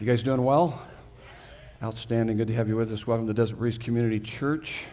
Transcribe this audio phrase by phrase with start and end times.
[0.00, 0.80] You guys doing well?
[1.82, 2.36] Outstanding.
[2.36, 3.04] Good to have you with us.
[3.04, 4.84] Welcome to Desert Breeze Community Church.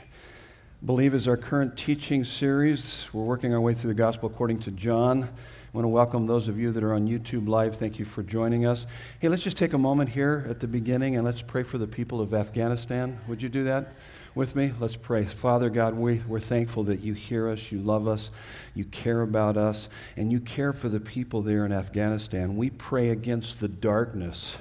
[0.83, 3.07] Believe is our current teaching series.
[3.13, 5.25] We're working our way through the gospel according to John.
[5.25, 5.27] I
[5.73, 7.77] want to welcome those of you that are on YouTube Live.
[7.77, 8.87] Thank you for joining us.
[9.19, 11.85] Hey, let's just take a moment here at the beginning and let's pray for the
[11.85, 13.19] people of Afghanistan.
[13.27, 13.93] Would you do that?
[14.33, 14.73] with me?
[14.81, 15.23] Let's pray.
[15.23, 18.31] Father God, we, we're thankful that you hear us, you love us,
[18.73, 22.57] you care about us, and you care for the people there in Afghanistan.
[22.57, 24.57] We pray against the darkness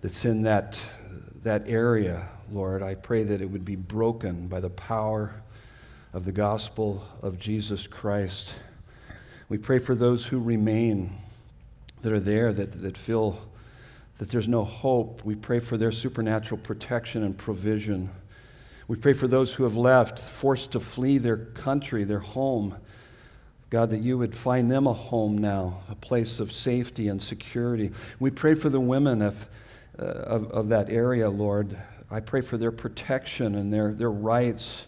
[0.00, 0.80] that's in that,
[1.42, 2.82] that area, Lord.
[2.82, 5.42] I pray that it would be broken by the power
[6.12, 8.54] of the gospel of Jesus Christ.
[9.48, 11.18] We pray for those who remain
[12.02, 13.40] that are there, that, that feel
[14.18, 15.24] that there's no hope.
[15.24, 18.10] We pray for their supernatural protection and provision.
[18.88, 22.76] We pray for those who have left, forced to flee their country, their home.
[23.70, 27.90] God, that you would find them a home now, a place of safety and security.
[28.18, 29.46] We pray for the women of,
[29.98, 31.76] uh, of, of, that area, Lord.
[32.10, 34.86] I pray for their protection and their, their rights.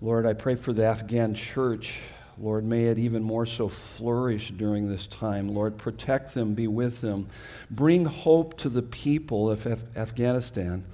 [0.00, 1.98] Lord, I pray for the Afghan church.
[2.38, 5.48] Lord, may it even more so flourish during this time.
[5.48, 7.26] Lord, protect them, be with them.
[7.70, 10.84] Bring hope to the people of Af- Afghanistan.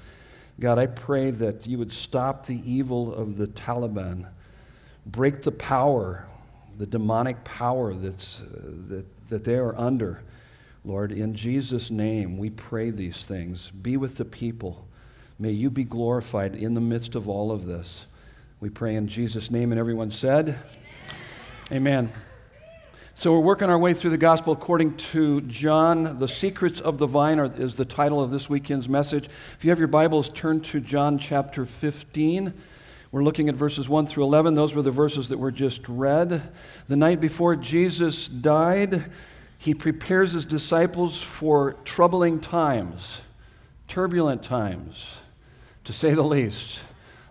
[0.59, 4.27] God, I pray that you would stop the evil of the Taliban,
[5.05, 6.27] break the power,
[6.77, 8.45] the demonic power that's, uh,
[8.89, 10.23] that, that they are under.
[10.87, 13.73] Lord, in Jesus' name, we pray these things.
[13.73, 14.87] Be with the people.
[15.37, 18.07] May you be glorified in the midst of all of this.
[18.61, 19.73] We pray in Jesus' name.
[19.73, 20.57] And everyone said,
[21.73, 22.05] Amen.
[22.05, 22.13] Amen.
[23.17, 26.21] So we're working our way through the gospel according to John.
[26.21, 29.25] The Secrets of the Vine are, is the title of this weekend's message.
[29.59, 32.55] If you have your Bibles, turn to John chapter 15.
[33.11, 34.55] We're looking at verses 1 through 11.
[34.55, 36.53] Those were the verses that were just read.
[36.87, 39.11] The night before Jesus died,
[39.59, 43.19] he prepares his disciples for troubling times,
[43.89, 45.17] turbulent times,
[45.85, 46.81] to say the least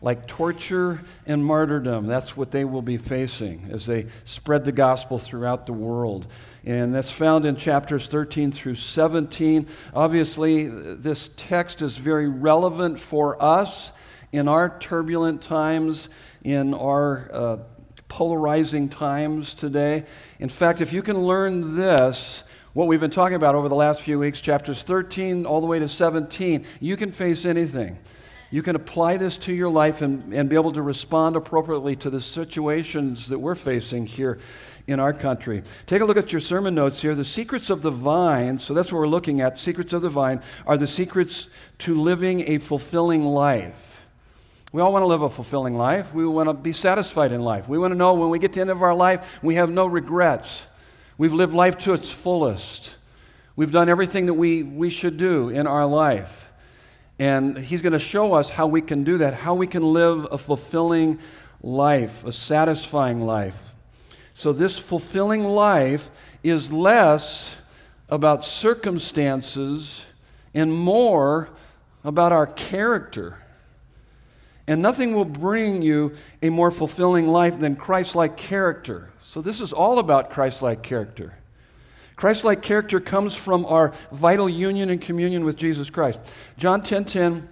[0.05, 2.05] like torture and martyrdom.
[2.05, 6.27] That's what they will be facing as they spread the gospel throughout the world.
[6.63, 9.67] And that's found in chapters 13 through 17.
[9.95, 13.91] Obviously, this text is very relevant for us
[14.31, 16.07] in our turbulent times,
[16.43, 17.57] in our uh,
[18.15, 20.05] polarizing times today.
[20.39, 23.99] In fact, if you can learn this, what we've been talking about over the last
[23.99, 27.99] few weeks, chapters 13 all the way to 17, you can face anything
[28.51, 32.09] you can apply this to your life and, and be able to respond appropriately to
[32.09, 34.37] the situations that we're facing here
[34.87, 35.63] in our country.
[35.87, 37.15] Take a look at your sermon notes here.
[37.15, 39.57] The secrets of the vine, so that's what we're looking at.
[39.57, 41.49] Secrets of the vine are the secrets
[41.79, 43.94] to living a fulfilling life.
[44.75, 46.13] We all want to live a fulfilling life.
[46.13, 47.69] We want to be satisfied in life.
[47.69, 49.69] We want to know when we get to the end of our life, we have
[49.69, 50.63] no regrets.
[51.17, 52.97] We've lived life to its fullest.
[53.55, 56.51] We've done everything that we, we should do in our life.
[57.17, 60.27] And he's going to show us how we can do that, how we can live
[60.29, 61.19] a fulfilling
[61.61, 63.73] life, a satisfying life.
[64.33, 66.11] So, this fulfilling life
[66.43, 67.55] is less
[68.09, 70.03] about circumstances
[70.53, 71.47] and more
[72.03, 73.37] about our character.
[74.67, 79.11] And nothing will bring you a more fulfilling life than Christ like character.
[79.23, 81.35] So, this is all about Christ like character.
[82.15, 86.19] Christ like character comes from our vital union and communion with Jesus Christ.
[86.57, 87.49] John 10 10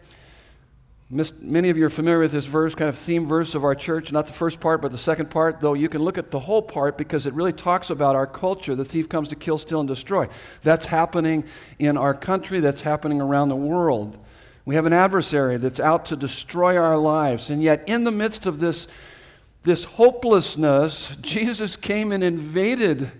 [1.42, 4.12] Many of you are familiar with this verse, kind of theme verse of our church.
[4.12, 6.62] Not the first part, but the second part, though you can look at the whole
[6.64, 8.74] part because it really talks about our culture.
[8.74, 10.28] The thief comes to kill, steal, and destroy.
[10.64, 11.44] That's happening
[11.78, 14.18] in our country, that's happening around the world.
[14.66, 17.50] We have an adversary that's out to destroy our lives.
[17.50, 18.88] And yet, in the midst of this,
[19.64, 23.12] this hopelessness, Jesus came and invaded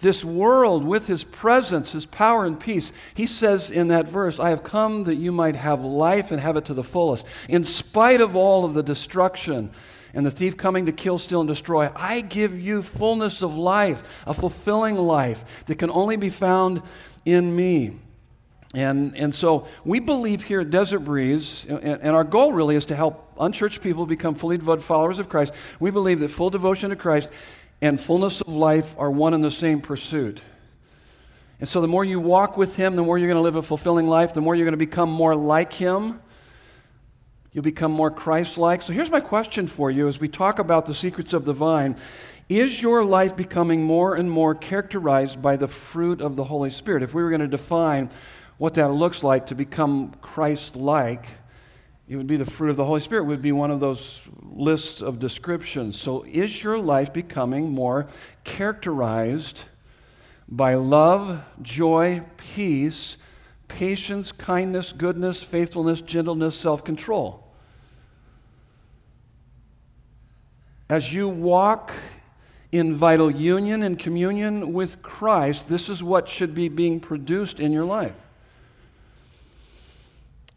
[0.00, 2.92] this world with his presence, his power, and peace.
[3.14, 6.56] He says in that verse, I have come that you might have life and have
[6.56, 7.26] it to the fullest.
[7.48, 9.70] In spite of all of the destruction
[10.14, 14.22] and the thief coming to kill, steal, and destroy, I give you fullness of life,
[14.26, 16.82] a fulfilling life that can only be found
[17.24, 17.96] in me.
[18.74, 22.86] And, and so we believe here at Desert Breeze, and, and our goal really is
[22.86, 25.54] to help unchurched people become fully devoted followers of Christ.
[25.80, 27.30] We believe that full devotion to Christ
[27.80, 30.42] and fullness of life are one and the same pursuit.
[31.60, 33.62] And so the more you walk with Him, the more you're going to live a
[33.62, 36.20] fulfilling life, the more you're going to become more like Him.
[37.52, 38.82] You'll become more Christ like.
[38.82, 41.96] So here's my question for you as we talk about the secrets of the vine
[42.48, 47.02] Is your life becoming more and more characterized by the fruit of the Holy Spirit?
[47.02, 48.10] If we were going to define
[48.58, 51.26] what that looks like to become Christ like,
[52.08, 55.00] it would be the fruit of the Holy Spirit, would be one of those lists
[55.00, 56.00] of descriptions.
[56.00, 58.08] So, is your life becoming more
[58.44, 59.62] characterized
[60.48, 63.16] by love, joy, peace,
[63.68, 67.44] patience, kindness, goodness, faithfulness, gentleness, self control?
[70.88, 71.92] As you walk
[72.72, 77.72] in vital union and communion with Christ, this is what should be being produced in
[77.72, 78.14] your life.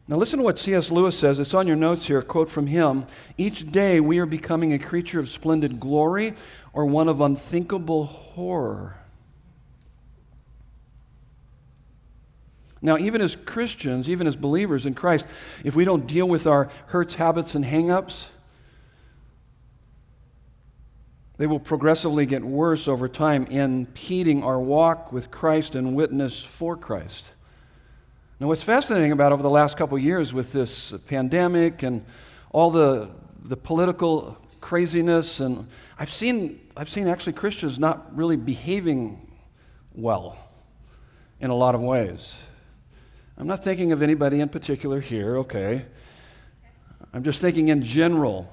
[0.08, 0.92] Now, listen to what C.S.
[0.92, 1.40] Lewis says.
[1.40, 3.06] It's on your notes here, quote from him.
[3.38, 6.34] Each day we are becoming a creature of splendid glory
[6.74, 8.98] or one of unthinkable horror.
[12.82, 15.28] Now, even as Christians, even as believers in Christ,
[15.64, 18.26] if we don't deal with our hurts, habits, and hangups,
[21.38, 26.76] they will progressively get worse over time, impeding our walk with Christ and witness for
[26.76, 27.34] Christ.
[28.42, 32.04] Now, what's fascinating about over the last couple years with this pandemic and
[32.50, 33.12] all the,
[33.44, 35.68] the political craziness, and
[36.00, 39.32] I've seen, I've seen actually Christians not really behaving
[39.94, 40.40] well
[41.40, 42.34] in a lot of ways.
[43.38, 45.86] I'm not thinking of anybody in particular here, okay?
[47.14, 48.52] I'm just thinking in general.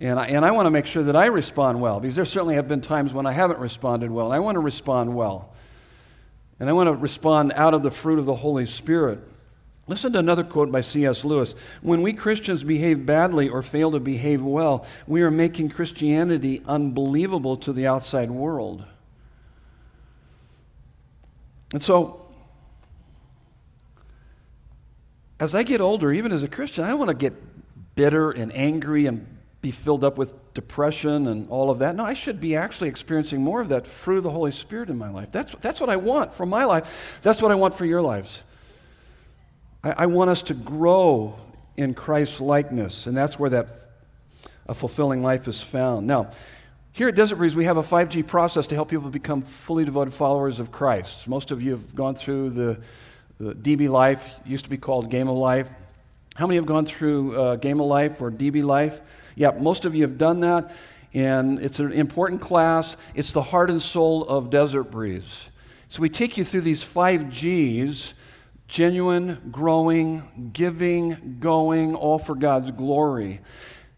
[0.00, 2.56] And I, and I want to make sure that I respond well because there certainly
[2.56, 4.26] have been times when I haven't responded well.
[4.26, 5.54] And I want to respond well.
[6.60, 9.18] And I want to respond out of the fruit of the Holy Spirit.
[9.88, 11.24] Listen to another quote by C.S.
[11.24, 11.54] Lewis.
[11.80, 17.56] When we Christians behave badly or fail to behave well, we are making Christianity unbelievable
[17.56, 18.84] to the outside world.
[21.72, 22.28] And so,
[25.40, 27.34] as I get older, even as a Christian, I don't want to get
[27.94, 31.94] bitter and angry and be filled up with depression and all of that.
[31.94, 35.10] No, I should be actually experiencing more of that through the Holy Spirit in my
[35.10, 35.30] life.
[35.30, 37.20] That's, that's what I want for my life.
[37.22, 38.40] That's what I want for your lives.
[39.84, 41.38] I, I want us to grow
[41.76, 43.70] in Christ's likeness, and that's where that
[44.66, 46.06] a fulfilling life is found.
[46.06, 46.30] Now,
[46.92, 50.12] here at Desert Breeze, we have a 5G process to help people become fully devoted
[50.12, 51.28] followers of Christ.
[51.28, 52.80] Most of you have gone through the,
[53.38, 55.68] the DB Life, used to be called Game of Life.
[56.40, 59.02] How many have gone through uh, Game of Life or DB Life?
[59.36, 60.74] Yeah, most of you have done that,
[61.12, 62.96] and it's an important class.
[63.14, 65.48] It's the heart and soul of Desert Breeze.
[65.88, 68.14] So we take you through these five G's
[68.68, 73.40] genuine, growing, giving, going, all for God's glory.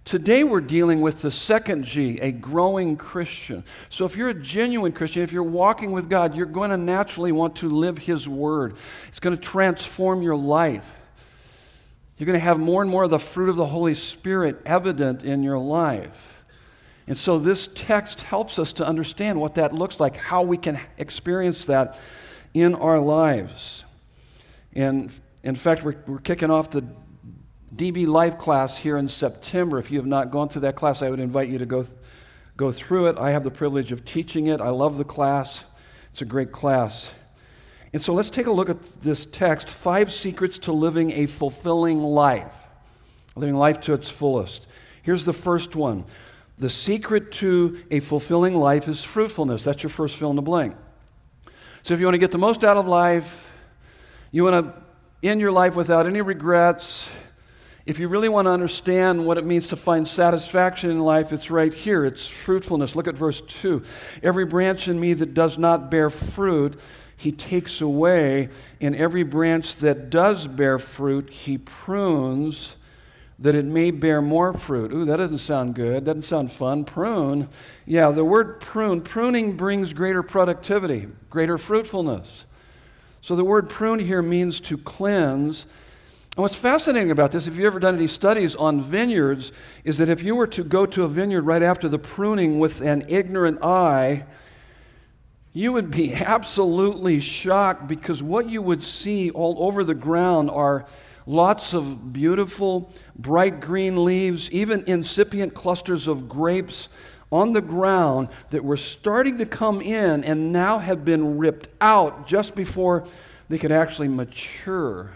[0.05, 3.63] Today we're dealing with the second G, a growing Christian.
[3.89, 7.31] So if you're a genuine Christian, if you're walking with God, you're going to naturally
[7.31, 8.75] want to live His Word.
[9.07, 11.02] It's going to transform your life.
[12.17, 15.25] You're going to have more and more of the fruit of the Holy Spirit evident
[15.25, 16.43] in your life.
[17.07, 20.79] And so this text helps us to understand what that looks like, how we can
[20.99, 21.99] experience that
[22.55, 23.85] in our lives.
[24.75, 25.11] And
[25.43, 26.85] in fact, we're, we're kicking off the
[27.75, 29.79] DB Life class here in September.
[29.79, 31.97] If you have not gone through that class, I would invite you to go, th-
[32.57, 33.19] go through it.
[33.19, 34.61] I have the privilege of teaching it.
[34.61, 35.65] I love the class,
[36.13, 37.13] it's a great class.
[37.93, 42.03] And so let's take a look at this text five secrets to living a fulfilling
[42.03, 42.67] life,
[43.37, 44.67] living life to its fullest.
[45.03, 46.05] Here's the first one
[46.59, 49.65] the secret to a fulfilling life is fruitfulness.
[49.65, 50.77] That's your first fill in the blank.
[51.83, 53.51] So if you want to get the most out of life,
[54.31, 54.83] you want to
[55.29, 57.09] end your life without any regrets,
[57.85, 61.51] If you really want to understand what it means to find satisfaction in life, it's
[61.51, 62.05] right here.
[62.05, 62.95] It's fruitfulness.
[62.95, 63.83] Look at verse 2.
[64.23, 66.79] Every branch in me that does not bear fruit,
[67.23, 68.49] he takes away.
[68.81, 72.77] And every branch that does bear fruit, he prunes
[73.39, 74.93] that it may bear more fruit.
[74.93, 76.05] Ooh, that doesn't sound good.
[76.05, 76.85] Doesn't sound fun.
[76.85, 77.49] Prune.
[77.87, 82.45] Yeah, the word prune, pruning brings greater productivity, greater fruitfulness.
[83.21, 85.67] So the word prune here means to cleanse.
[86.37, 89.53] And what's fascinating about this, if you've ever done any studies on vineyards,
[89.85, 92.81] is that if you were to go to a vineyard right after the pruning with
[92.81, 94.25] an ignorant eye,
[95.53, 100.87] you would be absolutely shocked because what you would see all over the ground are
[101.27, 106.89] lots of beautiful, bright green leaves, even incipient clusters of grapes
[107.31, 112.27] on the ground that were starting to come in and now have been ripped out
[112.27, 113.07] just before
[113.49, 115.13] they could actually mature.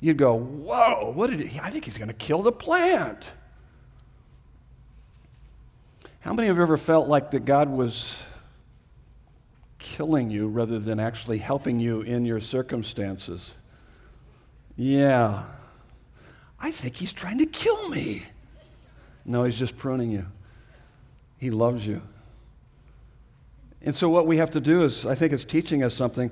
[0.00, 1.60] You'd go, Whoa, what did he?
[1.60, 3.28] I think he's going to kill the plant.
[6.20, 8.22] How many you ever felt like that God was
[9.82, 13.54] killing you rather than actually helping you in your circumstances?
[14.76, 15.42] Yeah.
[16.58, 18.22] I think he's trying to kill me.
[19.24, 20.26] No, he's just pruning you.
[21.36, 22.00] He loves you.
[23.82, 26.30] And so, what we have to do is, I think it's teaching us something.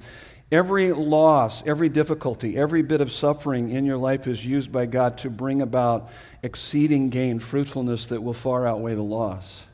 [0.53, 5.19] Every loss, every difficulty, every bit of suffering in your life is used by God
[5.19, 6.09] to bring about
[6.43, 9.65] exceeding gain, fruitfulness that will far outweigh the loss.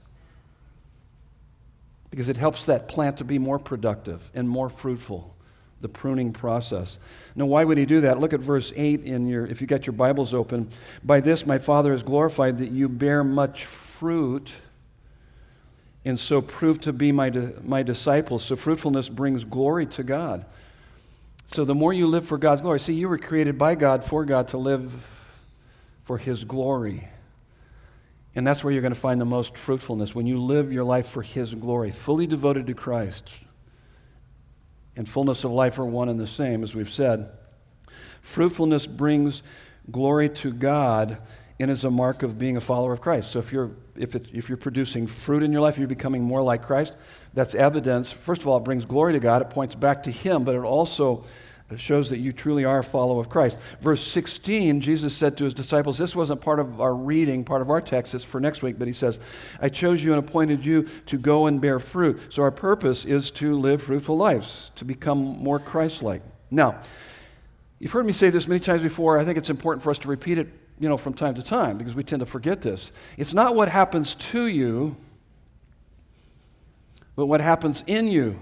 [2.17, 5.37] Because it helps that plant to be more productive and more fruitful
[5.83, 6.99] the pruning process.
[7.35, 8.19] Now, why would he do that?
[8.19, 10.71] Look at verse 8 in your, if you got your Bibles open.
[11.05, 14.51] By this my Father is glorified that you bear much fruit
[16.07, 17.31] and so prove to be my,
[17.63, 18.45] my disciples.
[18.45, 20.47] So fruitfulness brings glory to God.
[21.53, 24.25] So the more you live for God's glory, see, you were created by God for
[24.25, 24.93] God to live
[26.05, 27.09] for his glory.
[28.37, 31.09] And that's where you're going to find the most fruitfulness when you live your life
[31.09, 33.33] for his glory, fully devoted to Christ
[34.97, 37.29] and fullness of life are one and the same, as we've said.
[38.23, 39.43] Fruitfulness brings
[39.91, 41.19] glory to God
[41.61, 43.31] and is a mark of being a follower of Christ.
[43.31, 46.43] So if you're, if, it, if you're producing fruit in your life, you're becoming more
[46.43, 46.95] like Christ,
[47.35, 48.11] that's evidence.
[48.11, 50.63] First of all, it brings glory to God, it points back to Him, but it
[50.63, 51.25] also
[51.69, 53.59] it shows that you truly are a follower of Christ.
[53.81, 57.71] Verse 16, Jesus said to his disciples, this wasn't part of our reading, part of
[57.71, 59.19] our text, it's for next week, but he says,
[59.61, 62.21] I chose you and appointed you to go and bear fruit.
[62.31, 66.23] So our purpose is to live fruitful lives, to become more Christ like.
[66.53, 66.81] Now,
[67.81, 69.19] you've heard me say this many times before.
[69.19, 71.79] I think it's important for us to repeat it you know, from time to time
[71.79, 72.93] because we tend to forget this.
[73.17, 74.97] It's not what happens to you,
[77.15, 78.41] but what happens in you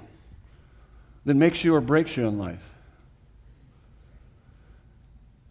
[1.24, 2.73] that makes you or breaks you in life.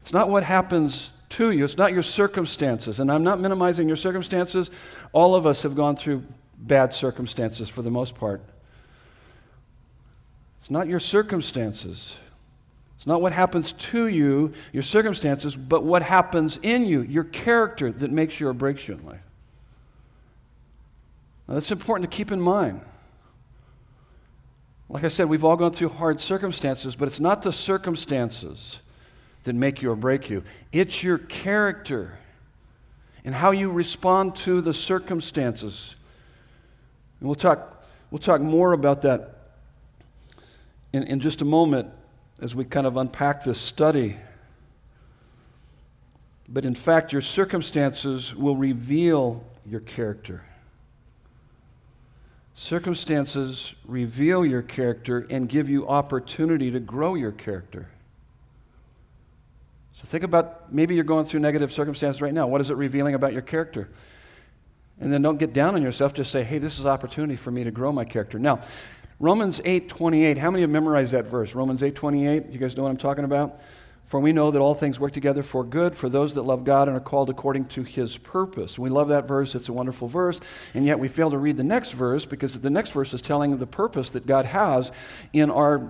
[0.04, 3.00] It's not what happens to you, it's not your circumstances.
[3.00, 4.70] And I'm not minimizing your circumstances.
[5.14, 6.26] All of us have gone through
[6.58, 8.42] bad circumstances for the most part.
[10.60, 12.18] It's not your circumstances.
[12.98, 17.90] It's not what happens to you, your circumstances, but what happens in you, your character
[17.90, 19.24] that makes you or breaks you in life.
[21.48, 22.82] Now, that's important to keep in mind.
[24.90, 28.82] Like I said, we've all gone through hard circumstances, but it's not the circumstances
[29.44, 30.44] that make you or break you.
[30.72, 32.18] It's your character
[33.26, 35.96] and how you respond to the circumstances.
[37.20, 39.38] And we'll talk, we'll talk more about that
[40.92, 41.90] in, in just a moment
[42.42, 44.18] as we kind of unpack this study.
[46.50, 50.44] But in fact, your circumstances will reveal your character.
[52.56, 57.90] Circumstances reveal your character and give you opportunity to grow your character.
[60.04, 62.46] So think about maybe you're going through negative circumstances right now.
[62.48, 63.90] What is it revealing about your character?
[65.00, 66.14] And then don't get down on yourself.
[66.14, 68.38] Just say, hey, this is opportunity for me to grow my character.
[68.38, 68.60] Now,
[69.20, 70.38] Romans 8 28.
[70.38, 71.56] How many have memorized that verse?
[71.56, 72.50] Romans 8 28.
[72.50, 73.60] You guys know what I'm talking about?
[74.06, 76.88] For we know that all things work together for good for those that love God
[76.90, 78.78] and are called according to his purpose.
[78.78, 79.56] We love that verse.
[79.56, 80.40] It's a wonderful verse.
[80.74, 83.58] And yet we fail to read the next verse because the next verse is telling
[83.58, 84.92] the purpose that God has
[85.32, 85.90] in our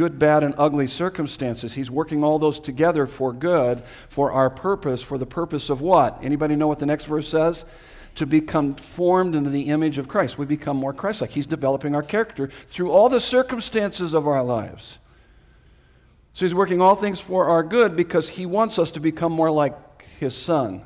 [0.00, 1.74] good, bad, and ugly circumstances.
[1.74, 6.18] He's working all those together for good, for our purpose, for the purpose of what?
[6.22, 7.66] Anybody know what the next verse says?
[8.14, 10.38] To become formed into the image of Christ.
[10.38, 11.32] We become more Christ like.
[11.32, 14.98] He's developing our character through all the circumstances of our lives.
[16.32, 19.50] So he's working all things for our good because he wants us to become more
[19.50, 19.76] like
[20.18, 20.80] his son.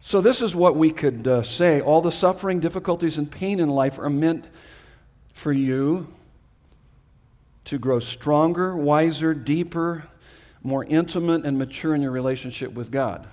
[0.00, 1.80] So, this is what we could uh, say.
[1.80, 4.46] All the suffering, difficulties, and pain in life are meant
[5.36, 6.08] for you
[7.66, 10.04] to grow stronger, wiser, deeper,
[10.62, 13.26] more intimate and mature in your relationship with God.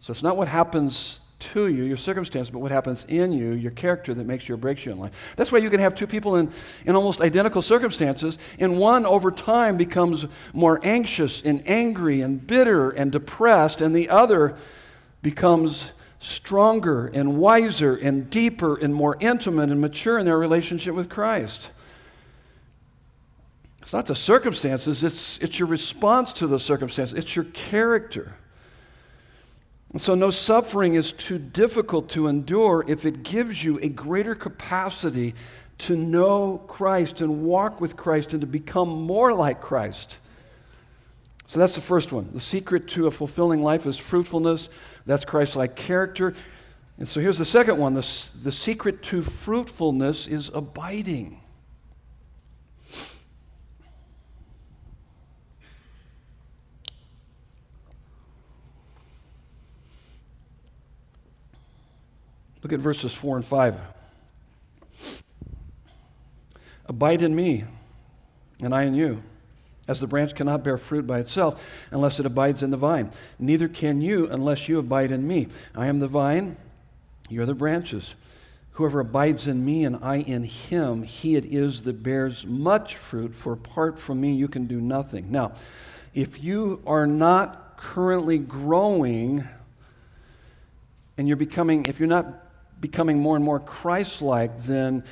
[0.00, 3.70] So it's not what happens to you, your circumstance, but what happens in you, your
[3.70, 5.32] character that makes you or breaks you in life.
[5.36, 6.52] That's why you can have two people in,
[6.84, 12.90] in almost identical circumstances, and one over time becomes more anxious and angry and bitter
[12.90, 14.54] and depressed, and the other
[15.22, 21.08] becomes stronger and wiser and deeper and more intimate and mature in their relationship with
[21.08, 21.70] Christ.
[23.80, 28.36] It's not the circumstances, it's, it's your response to the circumstances, it's your character.
[29.92, 34.34] And so, no suffering is too difficult to endure if it gives you a greater
[34.34, 35.34] capacity
[35.78, 40.20] to know Christ and walk with Christ and to become more like Christ.
[41.48, 42.28] So, that's the first one.
[42.28, 44.68] The secret to a fulfilling life is fruitfulness.
[45.06, 46.34] That's Christ like character.
[46.98, 48.06] And so, here's the second one the,
[48.42, 51.40] the secret to fruitfulness is abiding.
[62.62, 63.80] Look at verses 4 and 5.
[66.84, 67.64] Abide in me,
[68.60, 69.22] and I in you.
[69.88, 73.66] As the branch cannot bear fruit by itself unless it abides in the vine, neither
[73.66, 75.48] can you unless you abide in me.
[75.74, 76.58] I am the vine,
[77.30, 78.14] you are the branches.
[78.72, 83.34] Whoever abides in me and I in him, he it is that bears much fruit,
[83.34, 85.32] for apart from me you can do nothing.
[85.32, 85.52] Now,
[86.14, 89.48] if you are not currently growing
[91.16, 95.02] and you're becoming, if you're not becoming more and more Christ like, then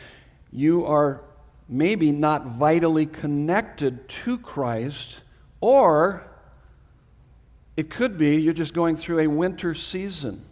[0.53, 1.23] you are
[1.69, 5.23] maybe not vitally connected to Christ,
[5.61, 6.27] or
[7.77, 10.45] it could be you're just going through a winter season.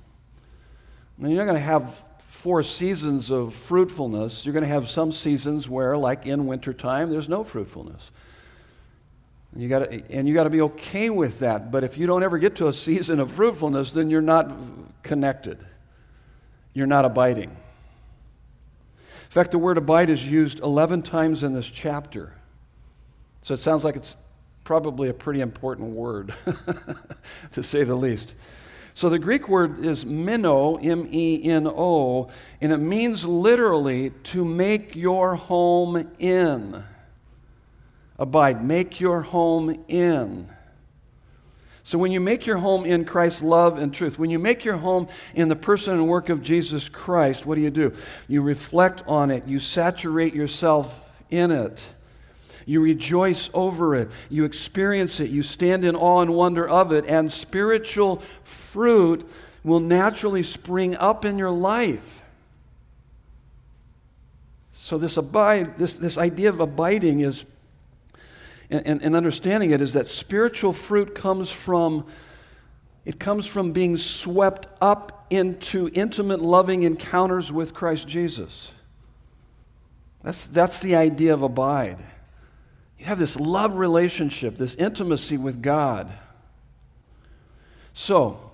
[1.17, 4.45] Now, you're not going to have four seasons of fruitfulness.
[4.45, 8.11] You're going to have some seasons where, like in wintertime, there's no fruitfulness.
[9.53, 11.71] And you got to and you got to be okay with that.
[11.71, 14.51] But if you don't ever get to a season of fruitfulness, then you're not
[15.03, 15.65] connected
[16.75, 17.57] you're not abiding.
[19.35, 22.35] In fact, the word abide is used 11 times in this chapter.
[23.43, 24.17] So it sounds like it's
[24.63, 26.33] probably a pretty important word,
[27.51, 28.37] to say the least.
[28.95, 32.31] So the Greek word is meno, M E N O,
[32.61, 36.85] and it means literally to make your home in.
[38.17, 40.49] Abide, make your home in.
[41.87, 44.79] So when you make your home in Christ's love and truth, when you make your
[44.79, 47.93] home in the person and work of Jesus Christ, what do you do?
[48.27, 51.85] You reflect on it, you saturate yourself in it.
[52.67, 54.11] You rejoice over it.
[54.31, 55.29] You experience it.
[55.29, 57.05] You stand in awe and wonder of it.
[57.05, 59.29] And spiritual fruit
[59.63, 62.23] will naturally spring up in your life.
[64.73, 67.45] So, this, abide, this, this idea of abiding is
[68.71, 72.07] and, and, and understanding it is that spiritual fruit comes from
[73.05, 78.73] it comes from being swept up into intimate, loving encounters with Christ Jesus.
[80.23, 81.99] That's, that's the idea of abide.
[82.99, 86.11] You have this love relationship, this intimacy with God.
[87.93, 88.51] So,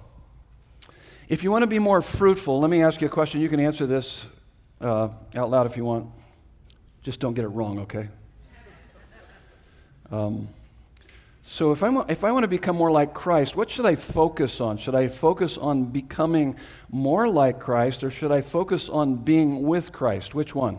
[1.28, 3.40] if you want to be more fruitful, let me ask you a question.
[3.40, 4.26] You can answer this
[4.80, 6.10] uh, out loud if you want.
[7.02, 8.08] Just don't get it wrong, okay?
[10.10, 10.48] Um,
[11.42, 14.60] so if, I'm, if I want to become more like Christ, what should I focus
[14.60, 14.76] on?
[14.76, 16.56] Should I focus on becoming
[16.90, 20.34] more like Christ or should I focus on being with Christ?
[20.34, 20.78] Which one?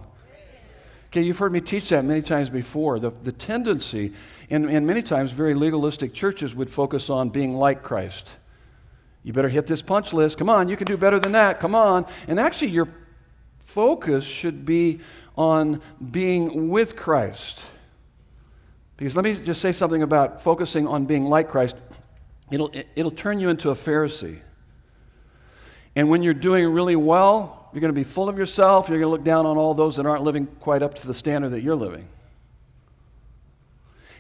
[1.08, 3.00] Okay, you've heard me teach that many times before.
[3.00, 4.14] The, the tendency,
[4.50, 8.38] and, and many times very legalistic churches would focus on being like Christ.
[9.24, 10.38] You better hit this punch list.
[10.38, 11.60] Come on, you can do better than that.
[11.60, 12.06] Come on.
[12.28, 12.88] And actually, your
[13.60, 15.02] focus should be
[15.36, 17.66] on being with Christ.
[19.02, 21.76] Because let me just say something about focusing on being like Christ.
[22.52, 24.42] It'll, it'll turn you into a Pharisee.
[25.96, 28.90] And when you're doing really well, you're going to be full of yourself.
[28.90, 31.16] You're going to look down on all those that aren't living quite up to the
[31.16, 32.10] standard that you're living.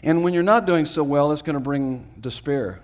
[0.01, 2.81] And when you're not doing so well, it's going to bring despair,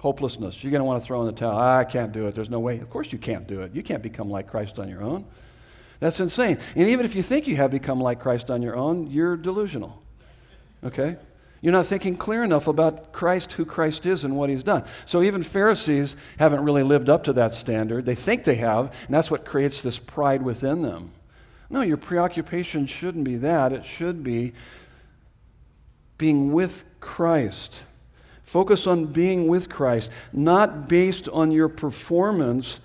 [0.00, 0.64] hopelessness.
[0.64, 1.56] You're going to want to throw in the towel.
[1.56, 2.34] Ah, I can't do it.
[2.34, 2.80] There's no way.
[2.80, 3.72] Of course, you can't do it.
[3.72, 5.26] You can't become like Christ on your own.
[6.00, 6.58] That's insane.
[6.74, 10.01] And even if you think you have become like Christ on your own, you're delusional.
[10.84, 11.16] Okay?
[11.60, 14.84] You're not thinking clear enough about Christ, who Christ is, and what he's done.
[15.06, 18.04] So even Pharisees haven't really lived up to that standard.
[18.04, 21.12] They think they have, and that's what creates this pride within them.
[21.70, 23.72] No, your preoccupation shouldn't be that.
[23.72, 24.52] It should be
[26.18, 27.80] being with Christ.
[28.42, 32.80] Focus on being with Christ, not based on your performance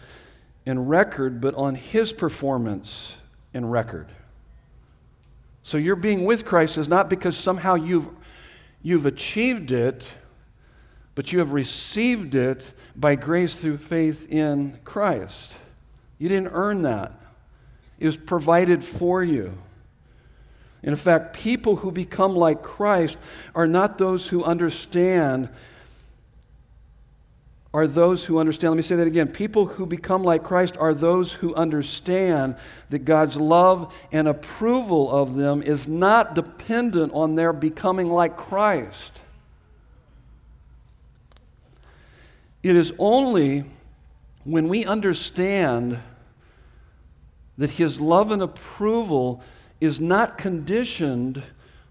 [0.66, 3.16] and record, but on his performance
[3.54, 4.08] and record.
[5.68, 8.08] So your being with Christ is not because somehow you've,
[8.82, 10.08] you've achieved it,
[11.14, 12.64] but you have received it
[12.96, 15.58] by grace through faith in Christ.
[16.20, 17.12] You didn't earn that,
[18.00, 19.58] it was provided for you.
[20.84, 23.18] In fact, people who become like Christ
[23.54, 25.50] are not those who understand
[27.78, 28.72] are those who understand.
[28.72, 29.28] Let me say that again.
[29.28, 32.56] People who become like Christ are those who understand
[32.90, 39.22] that God's love and approval of them is not dependent on their becoming like Christ.
[42.64, 43.66] It is only
[44.44, 46.00] when we understand
[47.60, 49.44] that His love and approval
[49.80, 51.44] is not conditioned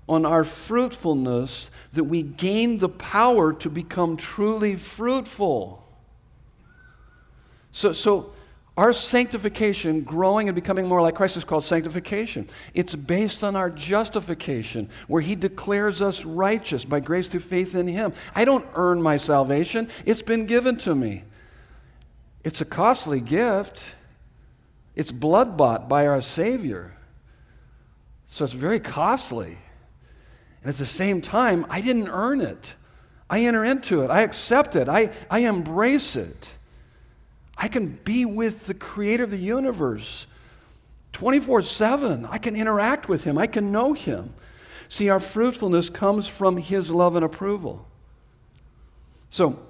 [0.09, 5.83] on our fruitfulness that we gain the power to become truly fruitful.
[7.73, 8.33] So, so
[8.77, 12.47] our sanctification, growing and becoming more like Christ, is called sanctification.
[12.75, 17.89] It's based on our justification, where He declares us righteous by grace through faith in
[17.89, 18.13] Him.
[18.35, 21.25] I don't earn my salvation, it's been given to me.
[22.45, 23.97] It's a costly gift,
[24.95, 26.97] it's blood bought by our Savior.
[28.27, 29.59] So it's very costly.
[30.67, 32.75] And at the same time, I didn't earn it.
[33.31, 34.11] I enter into it.
[34.11, 34.89] I accept it.
[34.89, 36.51] I, I embrace it.
[37.57, 40.27] I can be with the creator of the universe
[41.13, 42.27] 24 7.
[42.27, 43.39] I can interact with him.
[43.39, 44.35] I can know him.
[44.89, 47.87] See, our fruitfulness comes from his love and approval.
[49.31, 49.61] So,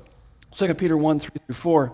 [0.57, 1.93] 2 Peter 1 3 through 4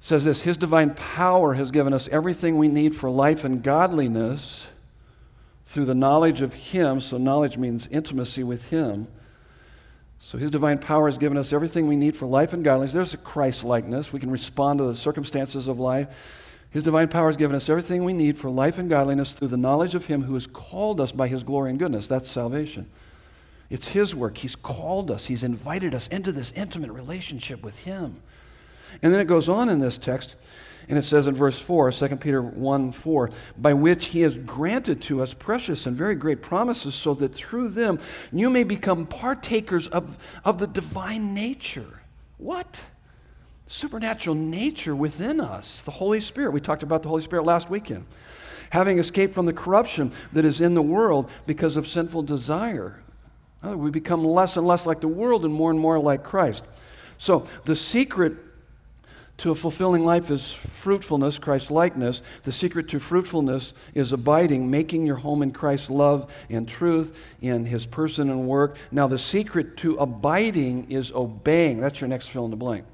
[0.00, 4.68] says this His divine power has given us everything we need for life and godliness
[5.68, 7.00] through the knowledge of Him.
[7.00, 9.06] So, knowledge means intimacy with Him.
[10.18, 12.94] So, His divine power has given us everything we need for life and godliness.
[12.94, 14.12] There's a Christ likeness.
[14.12, 16.08] We can respond to the circumstances of life.
[16.70, 19.56] His divine power has given us everything we need for life and godliness through the
[19.58, 22.08] knowledge of Him who has called us by His glory and goodness.
[22.08, 22.90] That's salvation.
[23.68, 24.38] It's His work.
[24.38, 28.22] He's called us, He's invited us into this intimate relationship with Him.
[29.02, 30.36] And then it goes on in this text
[30.88, 35.02] and it says in verse 4, 2 Peter 1 4, by which he has granted
[35.02, 37.98] to us precious and very great promises, so that through them
[38.32, 42.00] you may become partakers of, of the divine nature.
[42.38, 42.84] What?
[43.66, 46.52] Supernatural nature within us, the Holy Spirit.
[46.52, 48.06] We talked about the Holy Spirit last weekend.
[48.70, 53.02] Having escaped from the corruption that is in the world because of sinful desire.
[53.62, 56.64] We become less and less like the world and more and more like Christ.
[57.18, 58.36] So, the secret
[59.38, 62.22] to a fulfilling life is fruitfulness, Christ likeness.
[62.42, 67.64] The secret to fruitfulness is abiding, making your home in Christ's love and truth, in
[67.64, 68.76] his person and work.
[68.90, 71.80] Now, the secret to abiding is obeying.
[71.80, 72.84] That's your next fill in the blank.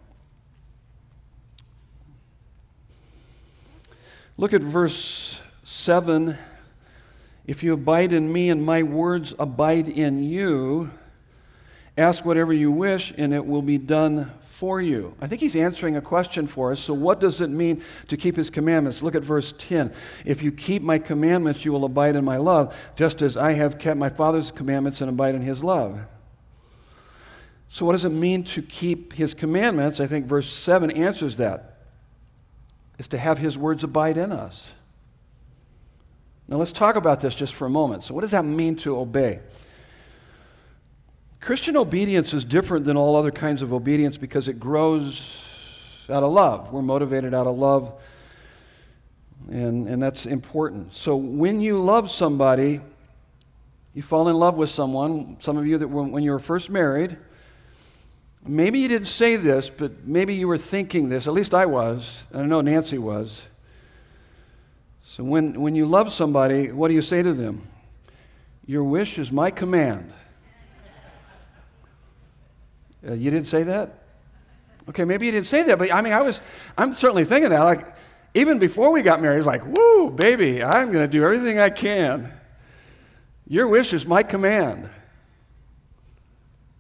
[4.37, 6.37] Look at verse 7.
[7.47, 10.91] If you abide in me and my words abide in you,
[11.97, 15.17] ask whatever you wish and it will be done for you.
[15.21, 16.79] I think he's answering a question for us.
[16.79, 19.03] So, what does it mean to keep his commandments?
[19.03, 19.93] Look at verse 10.
[20.25, 23.81] If you keep my commandments, you will abide in my love, just as I have
[23.81, 26.03] kept my Father's commandments and abide in his love.
[27.67, 29.99] So, what does it mean to keep his commandments?
[29.99, 31.81] I think verse 7 answers that.
[32.97, 34.71] Is to have his words abide in us.
[36.47, 38.05] Now, let's talk about this just for a moment.
[38.05, 39.41] So, what does that mean to obey?
[41.45, 45.43] Christian obedience is different than all other kinds of obedience because it grows
[46.09, 46.73] out of love.
[46.73, 47.93] We're motivated out of love,
[49.51, 50.95] and, and that's important.
[50.95, 52.81] So when you love somebody,
[53.93, 57.19] you fall in love with someone, some of you that when you were first married,
[58.47, 61.27] maybe you didn't say this, but maybe you were thinking this.
[61.27, 63.43] At least I was, and I know Nancy was.
[65.03, 67.69] So when, when you love somebody, what do you say to them?
[68.65, 70.11] Your wish is my command.
[73.07, 74.03] Uh, you didn't say that?
[74.89, 76.41] Okay, maybe you didn't say that, but I mean, I was,
[76.77, 77.63] I'm certainly thinking that.
[77.63, 77.95] Like,
[78.35, 81.71] even before we got married, it's like, woo, baby, I'm going to do everything I
[81.71, 82.33] can.
[83.47, 84.91] Your wish is my command.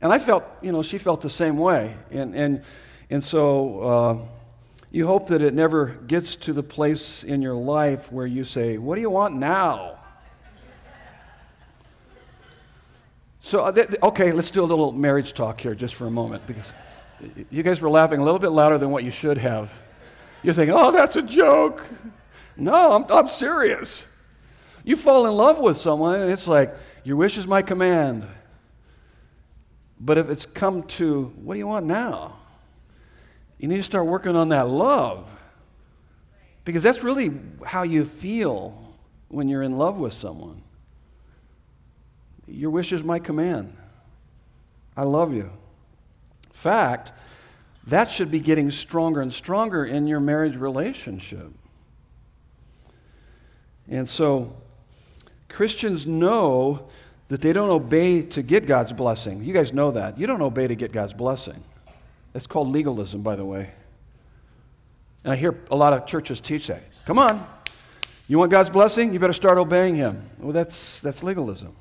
[0.01, 1.97] And I felt, you know, she felt the same way.
[2.11, 2.63] And, and,
[3.09, 4.19] and so uh,
[4.91, 8.77] you hope that it never gets to the place in your life where you say,
[8.77, 9.99] What do you want now?
[13.45, 16.73] So, uh, okay, let's do a little marriage talk here just for a moment because
[17.51, 19.71] you guys were laughing a little bit louder than what you should have.
[20.43, 21.87] You're thinking, oh, that's a joke.
[22.57, 24.07] No, I'm, I'm serious.
[24.83, 28.27] You fall in love with someone, and it's like, your wish is my command.
[30.01, 32.39] But if it's come to, what do you want now?
[33.59, 35.29] You need to start working on that love.
[36.65, 37.31] Because that's really
[37.67, 38.97] how you feel
[39.29, 40.64] when you're in love with someone.
[42.47, 43.77] Your wish is my command.
[44.97, 45.51] I love you.
[46.53, 47.13] Fact,
[47.87, 51.51] that should be getting stronger and stronger in your marriage relationship.
[53.89, 54.57] And so,
[55.49, 56.89] Christians know
[57.29, 59.45] that they don't obey to get God's blessing.
[59.45, 60.19] You guys know that.
[60.19, 61.63] You don't obey to get God's blessing.
[62.35, 63.71] It's called legalism, by the way.
[65.23, 66.83] And I hear a lot of churches teach that.
[67.07, 67.47] Come on,
[68.27, 69.13] you want God's blessing?
[69.13, 70.31] You better start obeying Him.
[70.39, 71.77] Well, that's, that's legalism.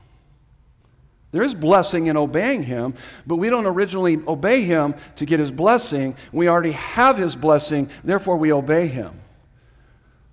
[1.34, 2.94] There is blessing in obeying Him,
[3.26, 6.16] but we don't originally obey Him to get His blessing.
[6.32, 9.20] We already have His blessing, therefore we obey Him.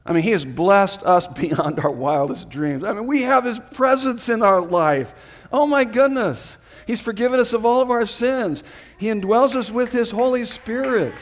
[0.04, 2.84] I mean, He has blessed us beyond our wildest dreams.
[2.84, 5.48] I mean, we have His presence in our life.
[5.50, 6.58] Oh my goodness.
[6.86, 8.62] He's forgiven us of all of our sins.
[8.98, 11.14] He indwells us with His Holy Spirit.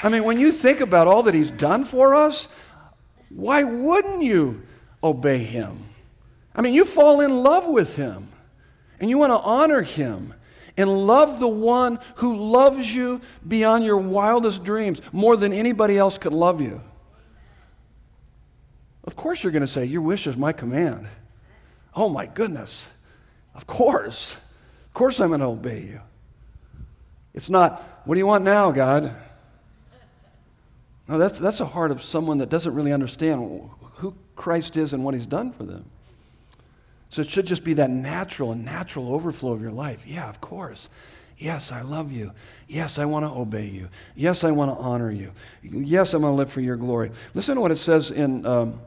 [0.00, 2.46] I mean, when you think about all that He's done for us,
[3.30, 4.62] why wouldn't you
[5.02, 5.86] obey Him?
[6.54, 8.28] I mean, you fall in love with Him
[9.00, 10.34] and you want to honor Him
[10.76, 16.18] and love the one who loves you beyond your wildest dreams more than anybody else
[16.18, 16.80] could love you.
[19.04, 21.08] Of course, you're going to say, Your wish is my command.
[21.94, 22.88] Oh, my goodness.
[23.54, 24.36] Of course.
[24.86, 26.00] Of course, I'm going to obey you.
[27.34, 29.14] It's not, What do you want now, God?
[31.08, 35.02] No, that's, that's a heart of someone that doesn't really understand who Christ is and
[35.04, 35.86] what he's done for them.
[37.10, 40.06] So it should just be that natural and natural overflow of your life.
[40.06, 40.88] Yeah, of course.
[41.38, 42.32] Yes, I love you.
[42.66, 43.88] Yes, I want to obey you.
[44.16, 45.32] Yes, I want to honor you.
[45.62, 47.12] Yes, I'm going to live for your glory.
[47.32, 48.80] Listen to what it says in um,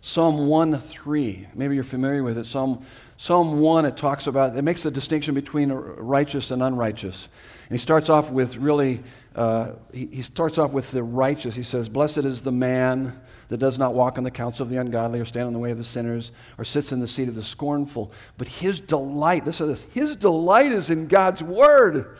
[0.00, 1.48] Psalm 1 3.
[1.54, 2.46] Maybe you're familiar with it.
[2.46, 2.84] Psalm,
[3.18, 7.28] Psalm 1, it talks about, it makes a distinction between righteous and unrighteous.
[7.68, 9.02] And he starts off with really,
[9.34, 11.54] uh, he, he starts off with the righteous.
[11.54, 14.76] He says, Blessed is the man that does not walk in the counsel of the
[14.76, 17.34] ungodly or stand in the way of the sinners or sits in the seat of
[17.34, 18.12] the scornful.
[18.38, 22.16] But his delight, listen to this, his delight is in God's word,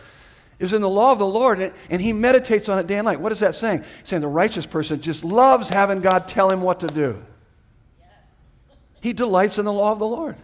[0.58, 3.20] is in the law of the Lord, and, he meditates on it day and night.
[3.20, 3.84] What is that saying?
[4.04, 7.22] Saying the righteous person just loves having God tell him what to do.
[9.00, 10.36] He delights in the law of the Lord.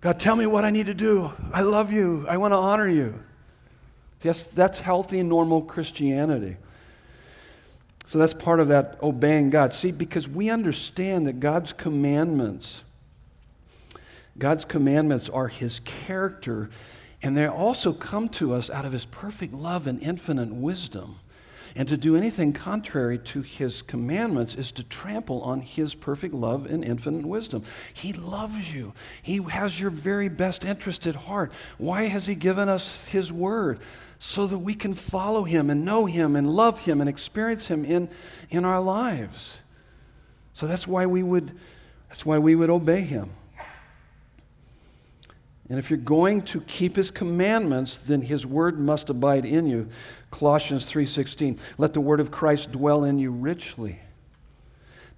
[0.00, 1.32] God, tell me what I need to do.
[1.52, 2.26] I love you.
[2.28, 3.22] I want to honor you.
[4.22, 6.56] Yes, that's healthy and normal Christianity.
[8.06, 9.72] So that's part of that obeying God.
[9.72, 12.82] See, because we understand that God's commandments,
[14.38, 16.70] God's commandments are His character,
[17.22, 21.16] and they also come to us out of His perfect love and infinite wisdom.
[21.76, 26.64] And to do anything contrary to his commandments is to trample on his perfect love
[26.64, 27.64] and infinite wisdom.
[27.92, 31.52] He loves you, he has your very best interest at heart.
[31.76, 33.78] Why has he given us his word?
[34.18, 37.84] So that we can follow him and know him and love him and experience him
[37.84, 38.08] in,
[38.50, 39.58] in our lives.
[40.54, 41.52] So that's why we would
[42.08, 43.30] that's why we would obey him.
[45.68, 49.88] And if you're going to keep his commandments, then his word must abide in you.
[50.30, 51.58] Colossians 3:16.
[51.76, 53.98] Let the word of Christ dwell in you richly,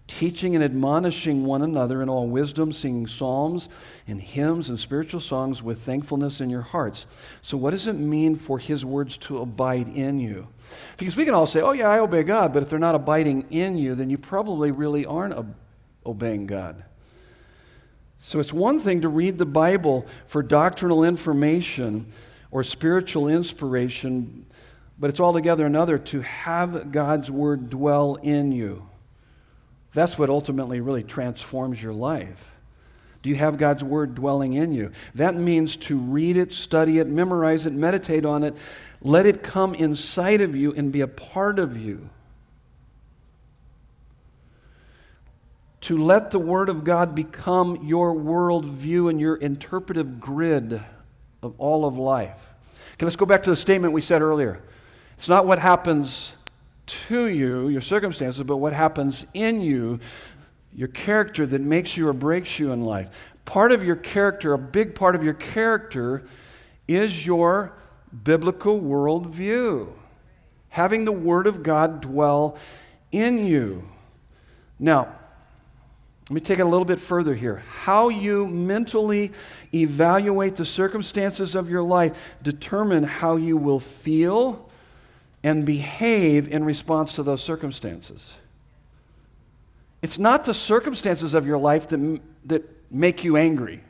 [0.08, 3.68] teaching and admonishing one another in all wisdom, singing psalms
[4.08, 7.06] and hymns and spiritual songs with thankfulness in your hearts.
[7.42, 10.48] So what does it mean for his words to abide in you?
[10.96, 13.46] Because we can all say, "Oh yeah, I obey God," but if they're not abiding
[13.50, 15.34] in you, then you probably really aren't
[16.04, 16.82] obeying God.
[18.16, 22.06] So it's one thing to read the Bible for doctrinal information
[22.50, 24.46] or spiritual inspiration,
[24.98, 28.88] but it's altogether another to have God's Word dwell in you.
[29.98, 32.52] That's what ultimately really transforms your life.
[33.22, 34.92] Do you have God's Word dwelling in you?
[35.16, 38.56] That means to read it, study it, memorize it, meditate on it,
[39.02, 42.10] let it come inside of you and be a part of you.
[45.80, 50.82] to let the Word of God become your worldview and your interpretive grid
[51.42, 52.46] of all of life.
[52.94, 54.60] Okay, let's go back to the statement we said earlier.
[55.16, 56.34] It's not what happens
[56.88, 60.00] to you, your circumstances, but what happens in you,
[60.74, 63.32] your character that makes you or breaks you in life.
[63.44, 66.24] Part of your character, a big part of your character,
[66.86, 67.72] is your
[68.24, 69.92] biblical worldview.
[70.70, 72.58] Having the Word of God dwell
[73.10, 73.88] in you.
[74.78, 75.14] Now,
[76.28, 77.62] let me take it a little bit further here.
[77.84, 79.32] How you mentally
[79.72, 84.67] evaluate the circumstances of your life determine how you will feel
[85.42, 88.34] and behave in response to those circumstances.
[90.02, 93.82] It's not the circumstances of your life that, that make you angry.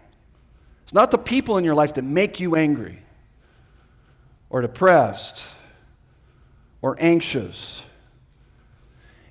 [0.85, 3.03] It's not the people in your life that make you angry
[4.51, 5.47] or depressed
[6.81, 7.83] or anxious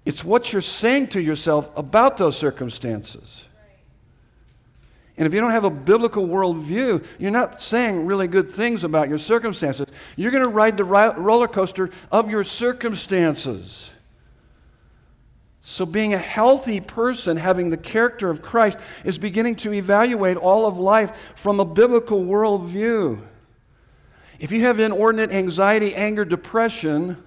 [0.08, 3.44] it's what you're saying to yourself about those circumstances.
[5.18, 9.10] And if you don't have a biblical worldview, you're not saying really good things about
[9.10, 9.88] your circumstances.
[10.16, 13.90] You're going to ride the roller coaster of your circumstances.
[15.62, 20.66] So, being a healthy person, having the character of Christ, is beginning to evaluate all
[20.66, 23.20] of life from a biblical worldview.
[24.40, 27.22] If you have inordinate anxiety, anger, depression,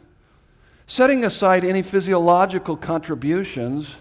[0.86, 3.96] setting aside any physiological contributions,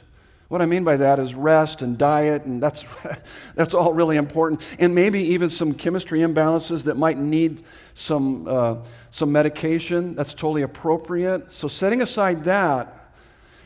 [0.50, 2.84] what I mean by that is rest and diet, and that's,
[3.56, 4.66] that's all really important.
[4.80, 8.78] And maybe even some chemistry imbalances that might need some, uh,
[9.12, 10.16] some medication.
[10.16, 11.54] That's totally appropriate.
[11.54, 13.14] So, setting aside that,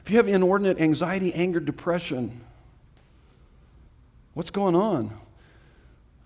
[0.03, 2.41] if you have inordinate anxiety, anger, depression,
[4.33, 5.17] what's going on?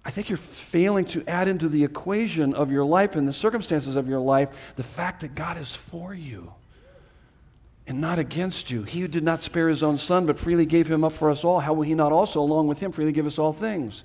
[0.03, 3.95] I think you're failing to add into the equation of your life and the circumstances
[3.95, 6.53] of your life the fact that God is for you
[7.87, 8.83] and not against you.
[8.83, 11.43] He who did not spare his own son, but freely gave him up for us
[11.43, 14.03] all, how will he not also, along with him, freely give us all things?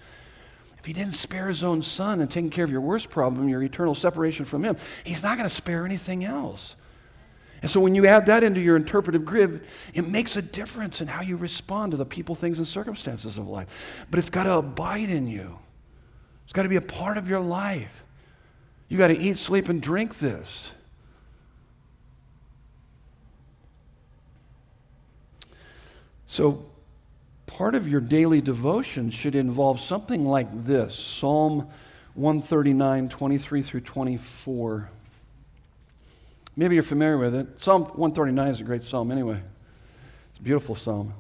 [0.79, 3.63] If he didn't spare his own son and taking care of your worst problem, your
[3.63, 6.77] eternal separation from him, he's not going to spare anything else.
[7.61, 9.63] And so when you add that into your interpretive grid,
[9.95, 13.49] it makes a difference in how you respond to the people, things, and circumstances of
[13.49, 14.05] life.
[14.11, 15.59] But it's got to abide in you,
[16.45, 18.05] it's got to be a part of your life.
[18.89, 20.73] You got to eat, sleep, and drink this.
[26.33, 26.65] So,
[27.45, 31.69] part of your daily devotion should involve something like this Psalm
[32.15, 34.91] 139, 23 through 24.
[36.57, 37.49] Maybe you're familiar with it.
[37.61, 39.43] Psalm 139 is a great psalm anyway.
[40.31, 41.13] It's a beautiful psalm.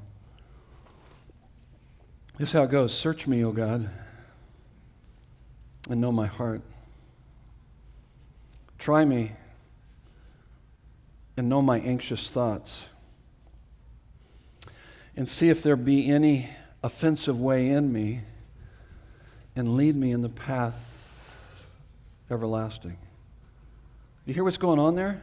[2.38, 3.90] This is how it goes Search me, O God,
[5.90, 6.62] and know my heart.
[8.78, 9.32] Try me
[11.36, 12.86] and know my anxious thoughts.
[15.16, 16.48] And see if there be any
[16.82, 18.22] offensive way in me,
[19.54, 20.98] and lead me in the path
[22.30, 22.96] everlasting.
[24.24, 25.22] You hear what's going on there?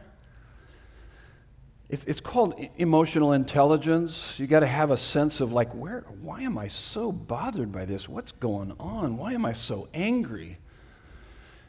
[1.88, 4.38] It's, called emotional intelligence.
[4.38, 7.84] You got to have a sense of like, where, why am I so bothered by
[7.84, 8.08] this?
[8.08, 9.16] What's going on?
[9.16, 10.58] Why am I so angry?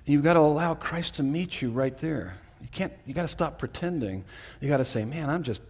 [0.06, 2.38] And you've got to allow Christ to meet you right there.
[2.62, 4.24] You can't, you got to stop pretending.
[4.60, 5.64] You got to say, man, I'm just,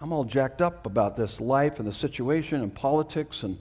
[0.00, 3.58] I'm all jacked up about this life and the situation and politics and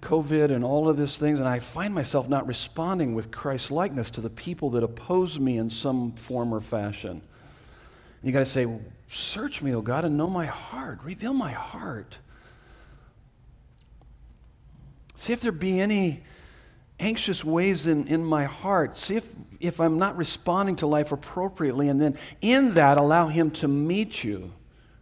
[0.00, 4.10] COVID and all of these things, and I find myself not responding with Christ likeness
[4.12, 7.22] to the people that oppose me in some form or fashion.
[8.22, 8.66] You got to say,
[9.12, 11.02] Search me, O God, and know my heart.
[11.02, 12.18] Reveal my heart.
[15.16, 16.22] See if there be any
[17.00, 18.96] anxious ways in, in my heart.
[18.96, 23.50] See if, if I'm not responding to life appropriately, and then in that, allow Him
[23.52, 24.52] to meet you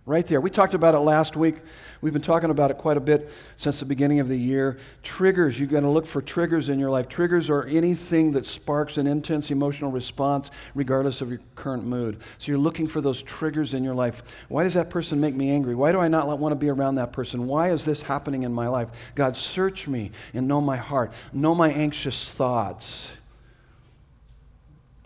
[0.08, 0.40] right there.
[0.40, 1.56] We talked about it last week.
[2.00, 4.78] We've been talking about it quite a bit since the beginning of the year.
[5.02, 7.08] Triggers, you've got to look for triggers in your life.
[7.08, 12.20] Triggers are anything that sparks an intense emotional response, regardless of your current mood.
[12.38, 14.22] So you're looking for those triggers in your life.
[14.48, 15.74] Why does that person make me angry?
[15.74, 17.46] Why do I not want to be around that person?
[17.46, 19.12] Why is this happening in my life?
[19.14, 23.12] God, search me and know my heart, know my anxious thoughts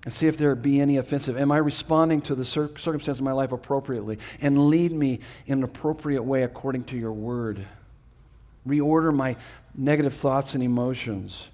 [0.05, 1.37] and see if there be any offensive.
[1.37, 4.19] Am I responding to the cir- circumstance of my life appropriately?
[4.41, 7.65] And lead me in an appropriate way according to your word.
[8.67, 9.37] Reorder my
[9.75, 11.49] negative thoughts and emotions.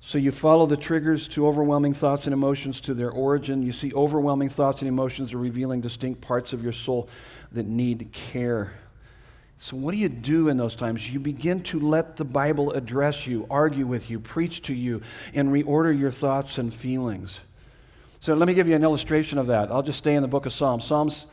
[0.00, 3.62] So you follow the triggers to overwhelming thoughts and emotions to their origin.
[3.62, 7.08] You see, overwhelming thoughts and emotions are revealing distinct parts of your soul
[7.52, 8.74] that need care.
[9.56, 11.10] So, what do you do in those times?
[11.10, 15.00] You begin to let the Bible address you, argue with you, preach to you,
[15.32, 17.40] and reorder your thoughts and feelings.
[18.24, 19.70] So let me give you an illustration of that.
[19.70, 20.86] I'll just stay in the book of Psalms.
[20.86, 21.26] Psalms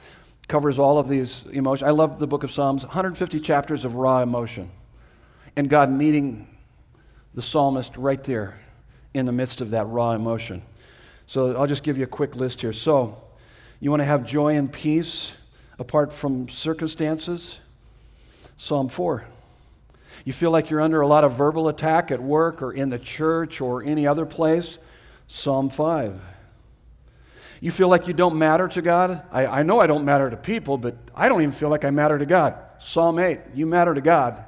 [0.50, 1.88] covers all of these emotions.
[1.88, 4.70] I love the book of Psalms, 150 chapters of raw emotion.
[5.56, 6.50] And God meeting
[7.34, 8.60] the psalmist right there
[9.14, 10.64] in the midst of that raw emotion.
[11.28, 12.74] So I'll just give you a quick list here.
[12.74, 13.24] So,
[13.80, 15.32] you want to have joy and peace
[15.80, 17.62] apart from circumstances?
[18.58, 19.24] Psalm 4.
[20.26, 23.00] You feel like you're under a lot of verbal attack at work or in the
[23.00, 24.78] church or any other place?
[25.30, 26.20] Psalm 5.
[27.62, 29.24] You feel like you don't matter to God?
[29.32, 31.92] I, I know I don't matter to people, but I don't even feel like I
[31.92, 32.56] matter to God.
[32.80, 34.44] Psalm 8, you matter to God.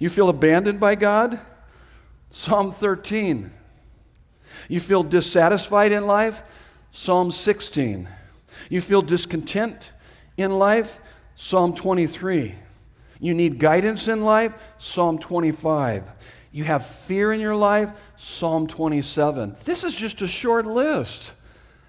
[0.00, 1.38] You feel abandoned by God?
[2.32, 3.52] Psalm 13.
[4.68, 6.42] You feel dissatisfied in life?
[6.90, 8.08] Psalm 16.
[8.68, 9.92] You feel discontent
[10.36, 10.98] in life?
[11.36, 12.56] Psalm 23.
[13.20, 14.52] You need guidance in life?
[14.78, 16.10] Psalm 25.
[16.50, 17.90] You have fear in your life?
[18.22, 19.56] Psalm 27.
[19.64, 21.32] This is just a short list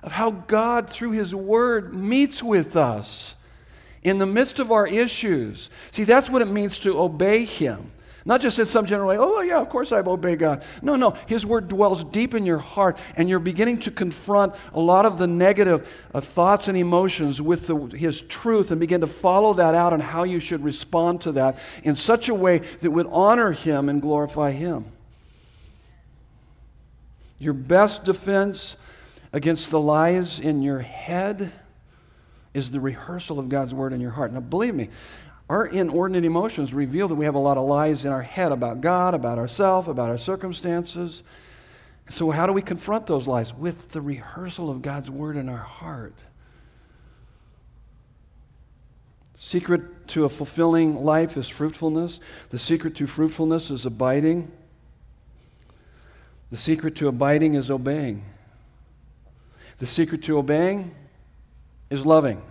[0.02, 3.36] of how God, through His Word, meets with us
[4.02, 5.70] in the midst of our issues.
[5.92, 7.92] See, that's what it means to obey Him.
[8.24, 10.64] Not just in some general way, oh, yeah, of course I obey God.
[10.82, 14.80] No, no, His Word dwells deep in your heart, and you're beginning to confront a
[14.80, 19.08] lot of the negative uh, thoughts and emotions with the, His truth and begin to
[19.08, 22.92] follow that out and how you should respond to that in such a way that
[22.92, 24.86] would honor Him and glorify Him.
[27.42, 28.78] Your best defense
[29.34, 31.52] against the lies in your head
[32.54, 34.32] is the rehearsal of God's Word in your heart.
[34.32, 34.90] Now, believe me,
[35.50, 38.82] our inordinate emotions reveal that we have a lot of lies in our head about
[38.82, 41.24] God, about ourselves, about our circumstances.
[42.10, 43.52] So, how do we confront those lies?
[43.52, 46.14] With the rehearsal of God's word in our heart.
[49.34, 52.20] Secret to a fulfilling life is fruitfulness.
[52.52, 54.52] The secret to fruitfulness is abiding.
[56.52, 58.24] The secret to abiding is obeying.
[59.80, 60.94] The secret to obeying
[61.90, 62.42] is loving.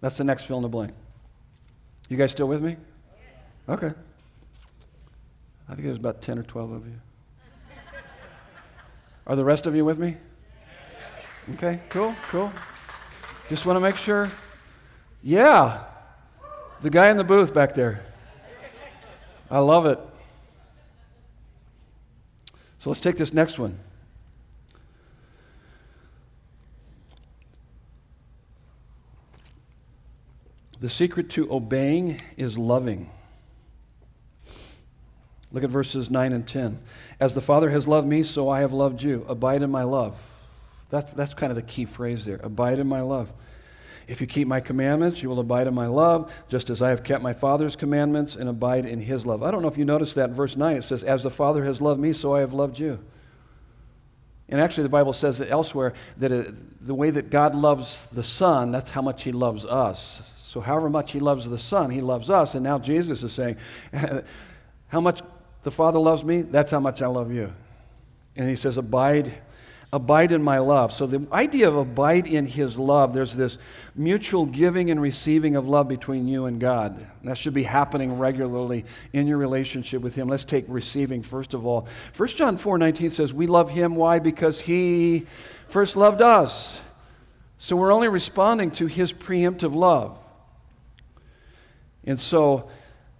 [0.00, 0.92] That's the next fill in the blank.
[2.08, 2.76] You guys still with me?
[3.68, 3.92] Okay.
[5.68, 6.94] I think there's about 10 or 12 of you.
[9.26, 10.16] Are the rest of you with me?
[11.54, 12.52] Okay, cool, cool.
[13.48, 14.30] Just want to make sure.
[15.22, 15.84] Yeah,
[16.80, 18.04] the guy in the booth back there.
[19.50, 19.98] I love it.
[22.78, 23.78] So let's take this next one.
[30.80, 33.10] The secret to obeying is loving.
[35.50, 36.78] Look at verses 9 and 10.
[37.18, 39.24] As the Father has loved me, so I have loved you.
[39.28, 40.16] Abide in my love.
[40.90, 42.40] That's, that's kind of the key phrase there.
[42.42, 43.32] Abide in my love.
[44.08, 47.04] If you keep my commandments, you will abide in my love, just as I have
[47.04, 49.42] kept my Father's commandments and abide in his love.
[49.42, 50.76] I don't know if you noticed that in verse 9.
[50.78, 52.98] It says, As the Father has loved me, so I have loved you.
[54.48, 58.22] And actually, the Bible says that elsewhere that it, the way that God loves the
[58.22, 60.22] Son, that's how much he loves us.
[60.38, 62.54] So, however much he loves the Son, he loves us.
[62.54, 63.58] And now Jesus is saying,
[64.88, 65.20] How much
[65.64, 67.52] the Father loves me, that's how much I love you.
[68.36, 69.34] And he says, Abide,
[69.92, 70.92] abide in my love.
[70.92, 73.58] So, the idea of abide in his love, there's this
[73.94, 77.06] mutual giving and receiving of love between you and God.
[77.24, 80.28] That should be happening regularly in your relationship with him.
[80.28, 81.88] Let's take receiving first of all.
[82.16, 83.96] 1 John 4 19 says, We love him.
[83.96, 84.18] Why?
[84.18, 85.26] Because he
[85.68, 86.80] first loved us.
[87.56, 90.18] So, we're only responding to his preemptive love.
[92.04, 92.68] And so,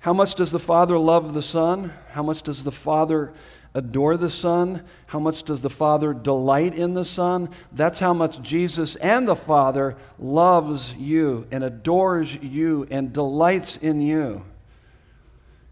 [0.01, 1.93] how much does the Father love the Son?
[2.13, 3.33] How much does the Father
[3.79, 4.85] adore the Son?
[5.07, 7.49] How much does the Father delight in the Son?
[7.73, 14.03] That's how much Jesus and the Father loves you and adores you and delights in
[14.03, 14.45] you.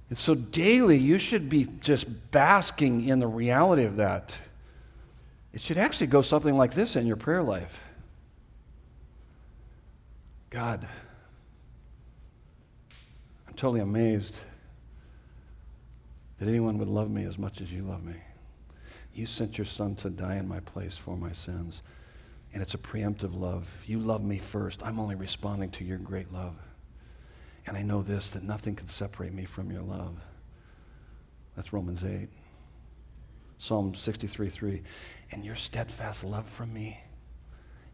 [0.09, 4.37] And so daily, you should be just basking in the reality of that.
[5.53, 7.83] It should actually go something like this in your prayer life
[10.49, 10.89] God,
[13.49, 14.37] I'm totally amazed
[16.39, 18.17] that anyone would love me as much as you love me.
[19.15, 21.83] You sent your son to die in my place for my sins.
[22.53, 23.83] And it's a preemptive love.
[23.87, 24.83] You love me first.
[24.83, 26.57] I'm only responding to your great love.
[27.67, 30.19] And I know this that nothing can separate me from your love.
[31.57, 32.29] That's Romans 8.
[33.59, 34.83] Psalm 63 3.
[35.33, 37.01] And your steadfast love for me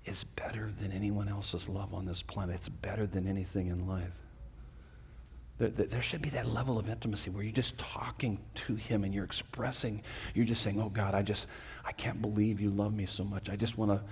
[0.04, 2.56] is better than anyone else's love on this planet.
[2.56, 4.21] It's better than anything in life.
[5.58, 9.14] There, there should be that level of intimacy where you're just talking to him and
[9.14, 10.02] you're expressing,
[10.34, 11.46] you're just saying, Oh God, I just,
[11.84, 13.48] I can't believe you love me so much.
[13.48, 14.02] I just want to.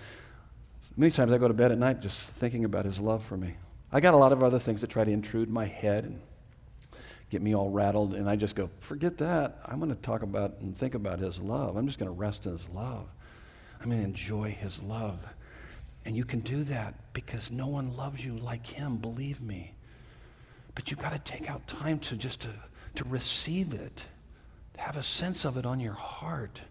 [0.97, 3.55] Many times I go to bed at night just thinking about his love for me.
[3.93, 6.21] I got a lot of other things that try to intrude my head and
[7.31, 9.59] get me all rattled, and I just go, Forget that.
[9.65, 11.77] I'm going to talk about and think about his love.
[11.77, 13.09] I'm just going to rest in his love.
[13.81, 15.27] I'm going to enjoy his love.
[16.05, 19.75] And you can do that because no one loves you like him, believe me.
[20.81, 22.49] But you've got to take out time to just to,
[22.95, 24.07] to receive it,
[24.73, 26.63] to have a sense of it on your heart.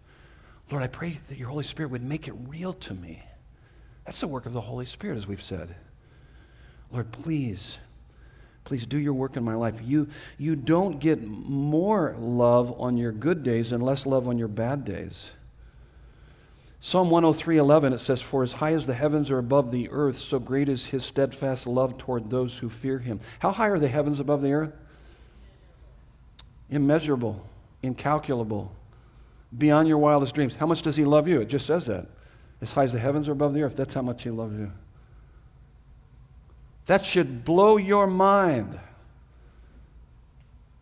[0.68, 3.22] Lord, I pray that your Holy Spirit would make it real to me.
[4.04, 5.76] That's the work of the Holy Spirit, as we've said.
[6.90, 7.78] Lord, please,
[8.64, 9.80] please do your work in my life.
[9.80, 10.08] You,
[10.38, 14.84] you don't get more love on your good days and less love on your bad
[14.84, 15.34] days.
[16.82, 20.38] Psalm 103:11 it says for as high as the heavens are above the earth so
[20.38, 23.20] great is his steadfast love toward those who fear him.
[23.40, 24.72] How high are the heavens above the earth?
[26.70, 27.46] Immeasurable,
[27.82, 28.72] incalculable,
[29.56, 30.56] beyond your wildest dreams.
[30.56, 31.40] How much does he love you?
[31.42, 32.06] It just says that.
[32.62, 34.72] As high as the heavens are above the earth, that's how much he loves you.
[36.86, 38.78] That should blow your mind.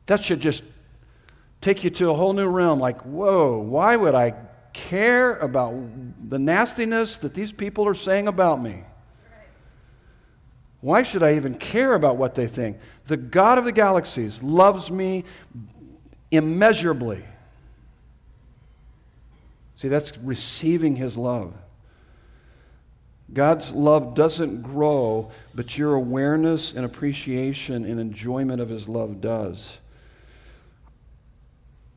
[0.07, 0.62] That should just
[1.61, 4.34] take you to a whole new realm like, whoa, why would I
[4.72, 5.74] care about
[6.28, 8.84] the nastiness that these people are saying about me?
[10.80, 12.78] Why should I even care about what they think?
[13.06, 15.24] The God of the galaxies loves me
[16.30, 17.24] immeasurably.
[19.76, 21.54] See, that's receiving His love.
[23.32, 29.78] God's love doesn't grow, but your awareness and appreciation and enjoyment of His love does.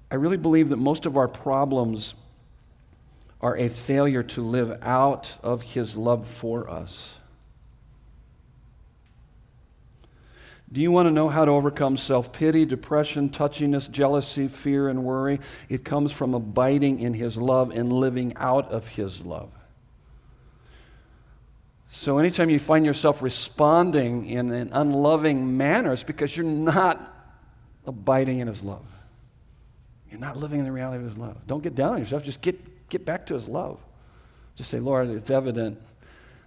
[0.10, 2.16] I really believe that most of our problems
[3.42, 7.18] are a failure to live out of His love for us.
[10.72, 15.04] Do you want to know how to overcome self pity, depression, touchiness, jealousy, fear, and
[15.04, 15.42] worry?
[15.68, 19.52] It comes from abiding in His love and living out of His love.
[21.90, 27.06] So, anytime you find yourself responding in an unloving manner, it's because you're not
[27.86, 28.86] abiding in His love.
[30.10, 31.36] You're not living in the reality of His love.
[31.48, 32.24] Don't get down on yourself.
[32.24, 32.58] Just get,
[32.92, 33.80] get back to His love.
[34.56, 35.82] Just say, Lord, it's evident.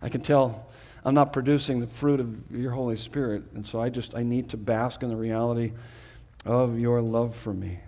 [0.00, 0.66] I can tell
[1.04, 3.42] I'm not producing the fruit of your Holy Spirit.
[3.54, 5.72] And so I just, I need to bask in the reality
[6.44, 7.80] of your love for me.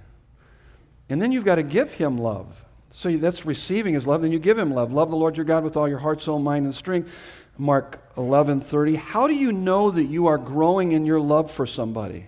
[1.08, 2.64] And then you've got to give Him love.
[2.90, 4.22] So that's receiving His love.
[4.22, 4.92] Then you give Him love.
[4.92, 7.14] Love the Lord your God with all your heart, soul, mind, and strength.
[7.58, 8.96] Mark 11, 30.
[8.96, 12.26] How do you know that you are growing in your love for somebody?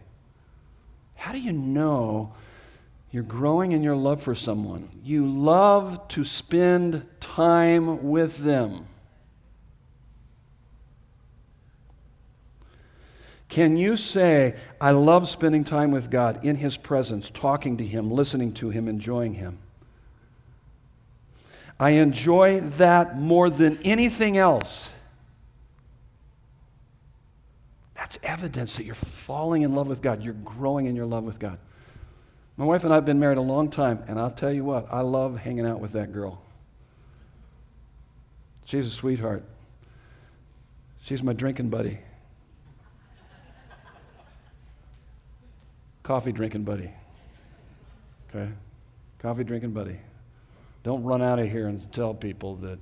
[1.17, 2.33] How do you know
[3.11, 4.89] you're growing in your love for someone?
[5.03, 8.87] You love to spend time with them.
[13.49, 18.11] Can you say, I love spending time with God in His presence, talking to Him,
[18.11, 19.59] listening to Him, enjoying Him?
[21.81, 24.91] I enjoy that more than anything else.
[27.95, 30.23] That's evidence that you're falling in love with God.
[30.23, 31.59] You're growing in your love with God.
[32.59, 34.89] My wife and I have been married a long time, and I'll tell you what,
[34.93, 36.43] I love hanging out with that girl.
[38.65, 39.45] She's a sweetheart.
[41.01, 42.01] She's my drinking buddy.
[46.03, 46.91] Coffee drinking buddy.
[48.29, 48.51] Okay?
[49.21, 50.01] Coffee drinking buddy.
[50.83, 52.81] Don't run out of here and tell people that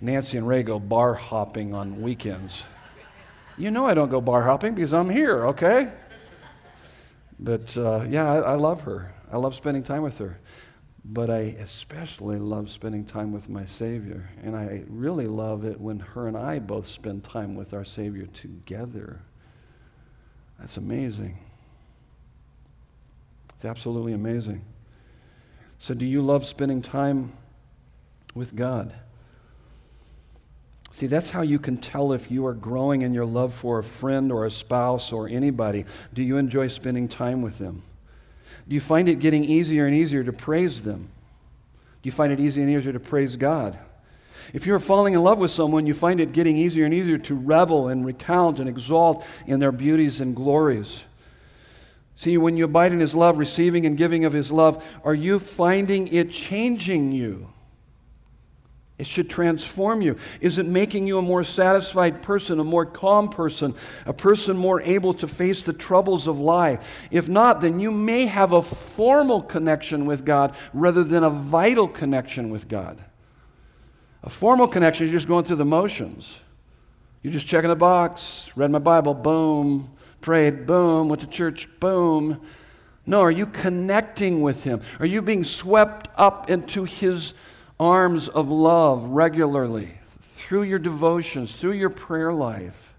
[0.00, 2.64] Nancy and Ray go bar hopping on weekends.
[3.58, 5.92] You know I don't go bar hopping because I'm here, okay?
[7.38, 9.14] But uh, yeah, I, I love her.
[9.30, 10.38] I love spending time with her.
[11.04, 14.30] But I especially love spending time with my Savior.
[14.42, 18.26] And I really love it when her and I both spend time with our Savior
[18.26, 19.22] together.
[20.58, 21.38] That's amazing.
[23.54, 24.64] It's absolutely amazing.
[25.78, 27.32] So, do you love spending time
[28.34, 28.94] with God?
[30.98, 33.84] See, that's how you can tell if you are growing in your love for a
[33.84, 35.84] friend or a spouse or anybody.
[36.12, 37.84] Do you enjoy spending time with them?
[38.66, 41.10] Do you find it getting easier and easier to praise them?
[42.02, 43.78] Do you find it easier and easier to praise God?
[44.52, 47.34] If you're falling in love with someone, you find it getting easier and easier to
[47.36, 51.04] revel and recount and exalt in their beauties and glories.
[52.16, 55.38] See, when you abide in His love, receiving and giving of His love, are you
[55.38, 57.52] finding it changing you?
[58.98, 60.16] It should transform you.
[60.40, 64.80] Is it making you a more satisfied person, a more calm person, a person more
[64.82, 67.06] able to face the troubles of life?
[67.12, 71.86] If not, then you may have a formal connection with God rather than a vital
[71.86, 72.98] connection with God.
[74.24, 76.40] A formal connection, you're just going through the motions.
[77.22, 82.40] You're just checking a box, read my Bible, boom, prayed, boom, went to church, boom.
[83.06, 84.82] No, are you connecting with Him?
[84.98, 87.32] Are you being swept up into His
[87.78, 92.94] arms of love regularly through your devotions, through your prayer life,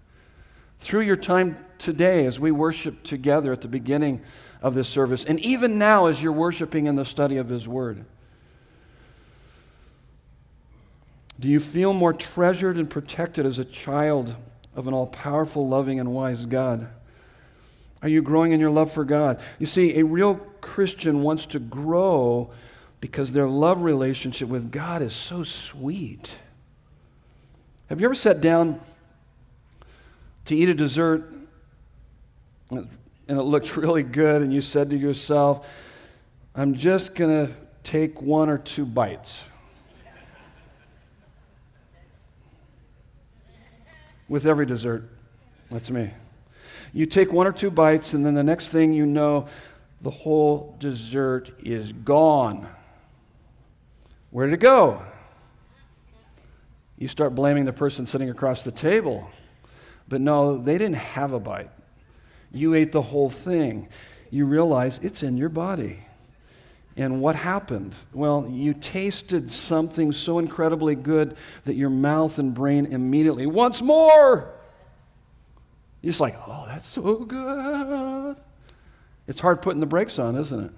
[0.78, 4.20] through your time today as we worship together at the beginning
[4.62, 8.04] of this service, and even now as you're worshiping in the study of His Word?
[11.38, 14.36] Do you feel more treasured and protected as a child
[14.76, 16.88] of an all powerful, loving, and wise God?
[18.02, 19.40] Are you growing in your love for God?
[19.58, 22.50] You see, a real Christian wants to grow
[23.00, 26.36] because their love relationship with God is so sweet.
[27.88, 28.80] Have you ever sat down
[30.44, 31.32] to eat a dessert
[32.70, 32.88] and
[33.28, 35.66] it looked really good and you said to yourself,
[36.54, 39.44] I'm just going to take one or two bites?
[44.28, 45.08] With every dessert.
[45.70, 46.12] That's me.
[46.92, 49.48] You take one or two bites, and then the next thing you know,
[50.00, 52.68] the whole dessert is gone.
[54.30, 55.02] Where did it go?
[56.96, 59.30] You start blaming the person sitting across the table.
[60.08, 61.70] But no, they didn't have a bite.
[62.52, 63.88] You ate the whole thing.
[64.30, 66.04] You realize it's in your body.
[66.96, 67.96] And what happened?
[68.12, 74.52] Well, you tasted something so incredibly good that your mouth and brain immediately, once more!
[76.02, 78.36] You're just like, oh, that's so good.
[79.26, 80.72] It's hard putting the brakes on, isn't it?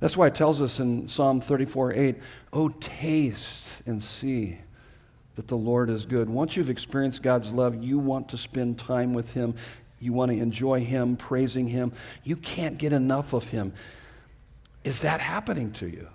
[0.00, 2.16] That's why it tells us in Psalm 34 8,
[2.52, 4.58] Oh, taste and see
[5.36, 6.28] that the Lord is good.
[6.28, 9.54] Once you've experienced God's love, you want to spend time with Him.
[10.00, 11.92] You want to enjoy Him, praising Him.
[12.24, 13.72] You can't get enough of Him.
[14.84, 16.08] Is that happening to you?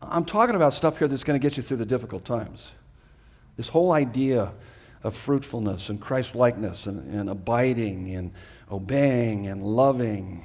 [0.00, 2.70] I'm talking about stuff here that's going to get you through the difficult times.
[3.56, 4.52] This whole idea
[5.02, 8.32] of fruitfulness and Christ likeness and, and abiding and
[8.70, 10.44] obeying and loving.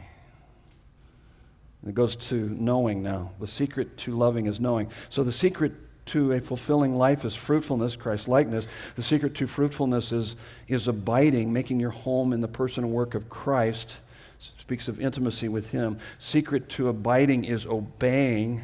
[1.88, 3.32] It goes to knowing now.
[3.40, 4.90] The secret to loving is knowing.
[5.10, 5.74] So the secret
[6.08, 8.68] to a fulfilling life is fruitfulness, Christ likeness.
[8.96, 10.36] The secret to fruitfulness is,
[10.68, 14.00] is abiding, making your home in the person and work of Christ.
[14.40, 15.98] Speaks of intimacy with Him.
[16.20, 18.64] Secret to abiding is obeying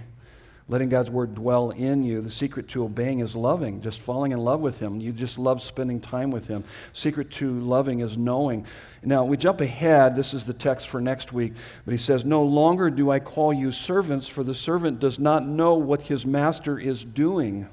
[0.70, 2.22] letting God's word dwell in you.
[2.22, 5.01] The secret to obeying is loving, just falling in love with Him.
[5.01, 6.63] You just love spending time with Him.
[6.93, 8.65] Secret to loving is knowing.
[9.03, 10.15] Now, we jump ahead.
[10.15, 11.53] This is the text for next week.
[11.84, 15.45] But he says, No longer do I call you servants, for the servant does not
[15.45, 17.67] know what his master is doing.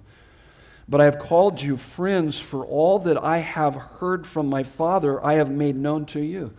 [0.89, 5.25] But I have called you friends, for all that I have heard from my Father,
[5.25, 6.55] I have made known to you.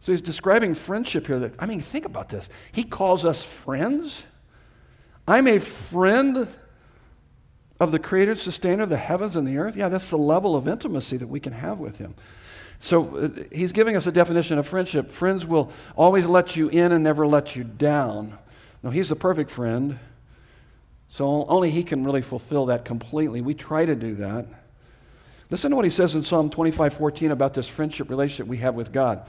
[0.00, 1.40] So he's describing friendship here.
[1.40, 2.48] That, I mean, think about this.
[2.72, 4.24] He calls us friends.
[5.28, 6.48] I'm a friend
[7.78, 9.76] of the creator, sustainer of the heavens and the earth.
[9.76, 12.14] Yeah, that's the level of intimacy that we can have with him.
[12.78, 15.10] So uh, he's giving us a definition of friendship.
[15.10, 18.38] Friends will always let you in and never let you down.
[18.82, 19.98] No, he's the perfect friend.
[21.10, 23.42] So only he can really fulfill that completely.
[23.42, 24.46] We try to do that.
[25.50, 28.74] Listen to what he says in Psalm 25 14 about this friendship relationship we have
[28.74, 29.26] with God.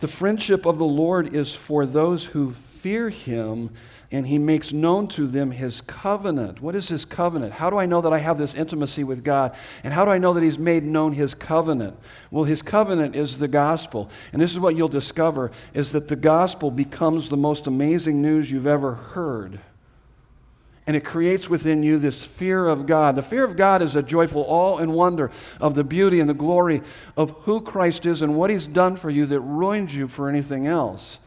[0.00, 3.70] The friendship of the Lord is for those who fear him
[4.10, 6.62] and he makes known to them his covenant.
[6.62, 7.52] What is his covenant?
[7.52, 9.54] How do I know that I have this intimacy with God?
[9.84, 11.98] And how do I know that he's made known his covenant?
[12.30, 14.10] Well, his covenant is the gospel.
[14.32, 18.50] And this is what you'll discover is that the gospel becomes the most amazing news
[18.50, 19.60] you've ever heard.
[20.90, 23.14] And it creates within you this fear of God.
[23.14, 25.30] The fear of God is a joyful awe and wonder
[25.60, 26.82] of the beauty and the glory
[27.16, 30.66] of who Christ is and what he's done for you that ruins you for anything
[30.66, 31.20] else.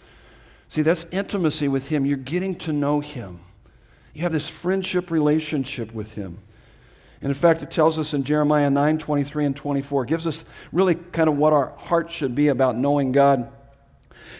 [0.68, 2.05] See, that's intimacy with Him.
[2.05, 3.39] You're getting to know Him.
[4.14, 6.39] You have this friendship relationship with Him.
[7.22, 10.43] And in fact, it tells us in Jeremiah 9 23 and 24, it gives us
[10.74, 13.49] really kind of what our heart should be about knowing God.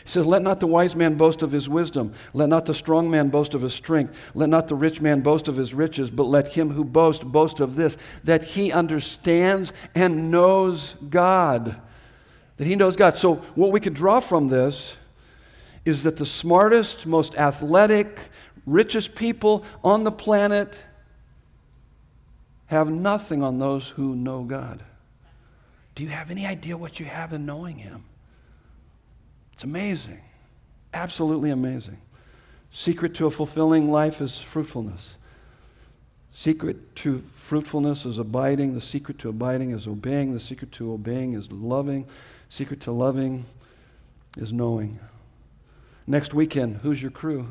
[0.04, 2.14] He says, Let not the wise man boast of his wisdom.
[2.34, 4.20] Let not the strong man boast of his strength.
[4.34, 6.10] Let not the rich man boast of his riches.
[6.10, 11.80] But let him who boasts boast of this, that he understands and knows God.
[12.58, 13.18] That he knows God.
[13.18, 14.96] So, what we can draw from this
[15.86, 18.30] is that the smartest, most athletic,
[18.66, 20.80] richest people on the planet
[22.68, 24.84] have nothing on those who know God.
[25.96, 28.06] Do you have any idea what you have in knowing Him?
[29.54, 30.22] It's amazing.
[30.93, 31.97] Absolutely amazing.
[32.72, 35.16] Secret to a fulfilling life is fruitfulness.
[36.30, 38.74] Secret to fruitfulness is abiding.
[38.74, 40.34] The secret to abiding is obeying.
[40.34, 42.08] The secret to obeying is loving.
[42.49, 43.45] Secret to loving
[44.38, 44.99] is knowing.
[46.08, 47.49] Next weekend, who's your crew?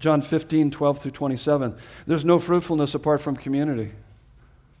[0.00, 1.76] John 15, 12 through 27.
[2.06, 3.92] There's no fruitfulness apart from community.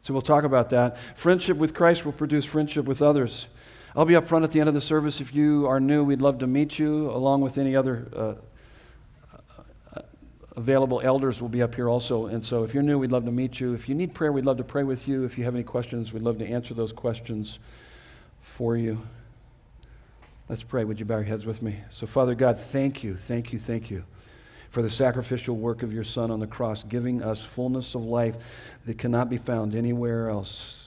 [0.02, 0.96] So we'll talk about that.
[0.98, 3.46] Friendship with Christ will produce friendship with others.
[3.96, 5.20] I'll be up front at the end of the service.
[5.20, 8.34] If you are new, we'd love to meet you, along with any other uh,
[9.96, 10.02] uh
[10.56, 12.26] available elders will be up here also.
[12.26, 13.74] And so if you're new, we'd love to meet you.
[13.74, 15.24] If you need prayer, we'd love to pray with you.
[15.24, 17.58] If you have any questions, we'd love to answer those questions
[18.40, 19.02] for you.
[20.48, 20.84] Let's pray.
[20.84, 21.80] Would you bow your heads with me?
[21.90, 24.04] So, Father God, thank you, thank you, thank you
[24.70, 28.36] for the sacrificial work of your Son on the cross, giving us fullness of life
[28.86, 30.79] that cannot be found anywhere else.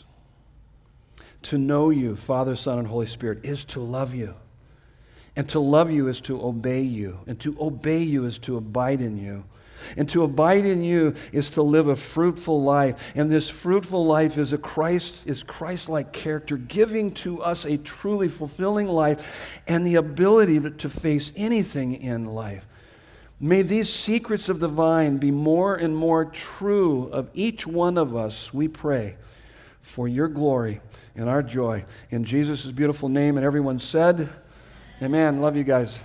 [1.43, 4.35] To know you, Father, Son, and Holy Spirit, is to love you.
[5.35, 7.19] And to love you is to obey you.
[7.27, 9.45] And to obey you is to abide in you.
[9.97, 13.11] And to abide in you is to live a fruitful life.
[13.15, 18.29] And this fruitful life is a Christ is Christ-like character, giving to us a truly
[18.29, 22.65] fulfilling life and the ability to, to face anything in life.
[23.39, 28.15] May these secrets of the vine be more and more true of each one of
[28.15, 29.17] us, we pray,
[29.81, 30.79] for your glory
[31.15, 31.85] and our joy.
[32.09, 34.29] In Jesus' beautiful name, and everyone said,
[35.01, 35.41] Amen.
[35.41, 36.01] Love you guys.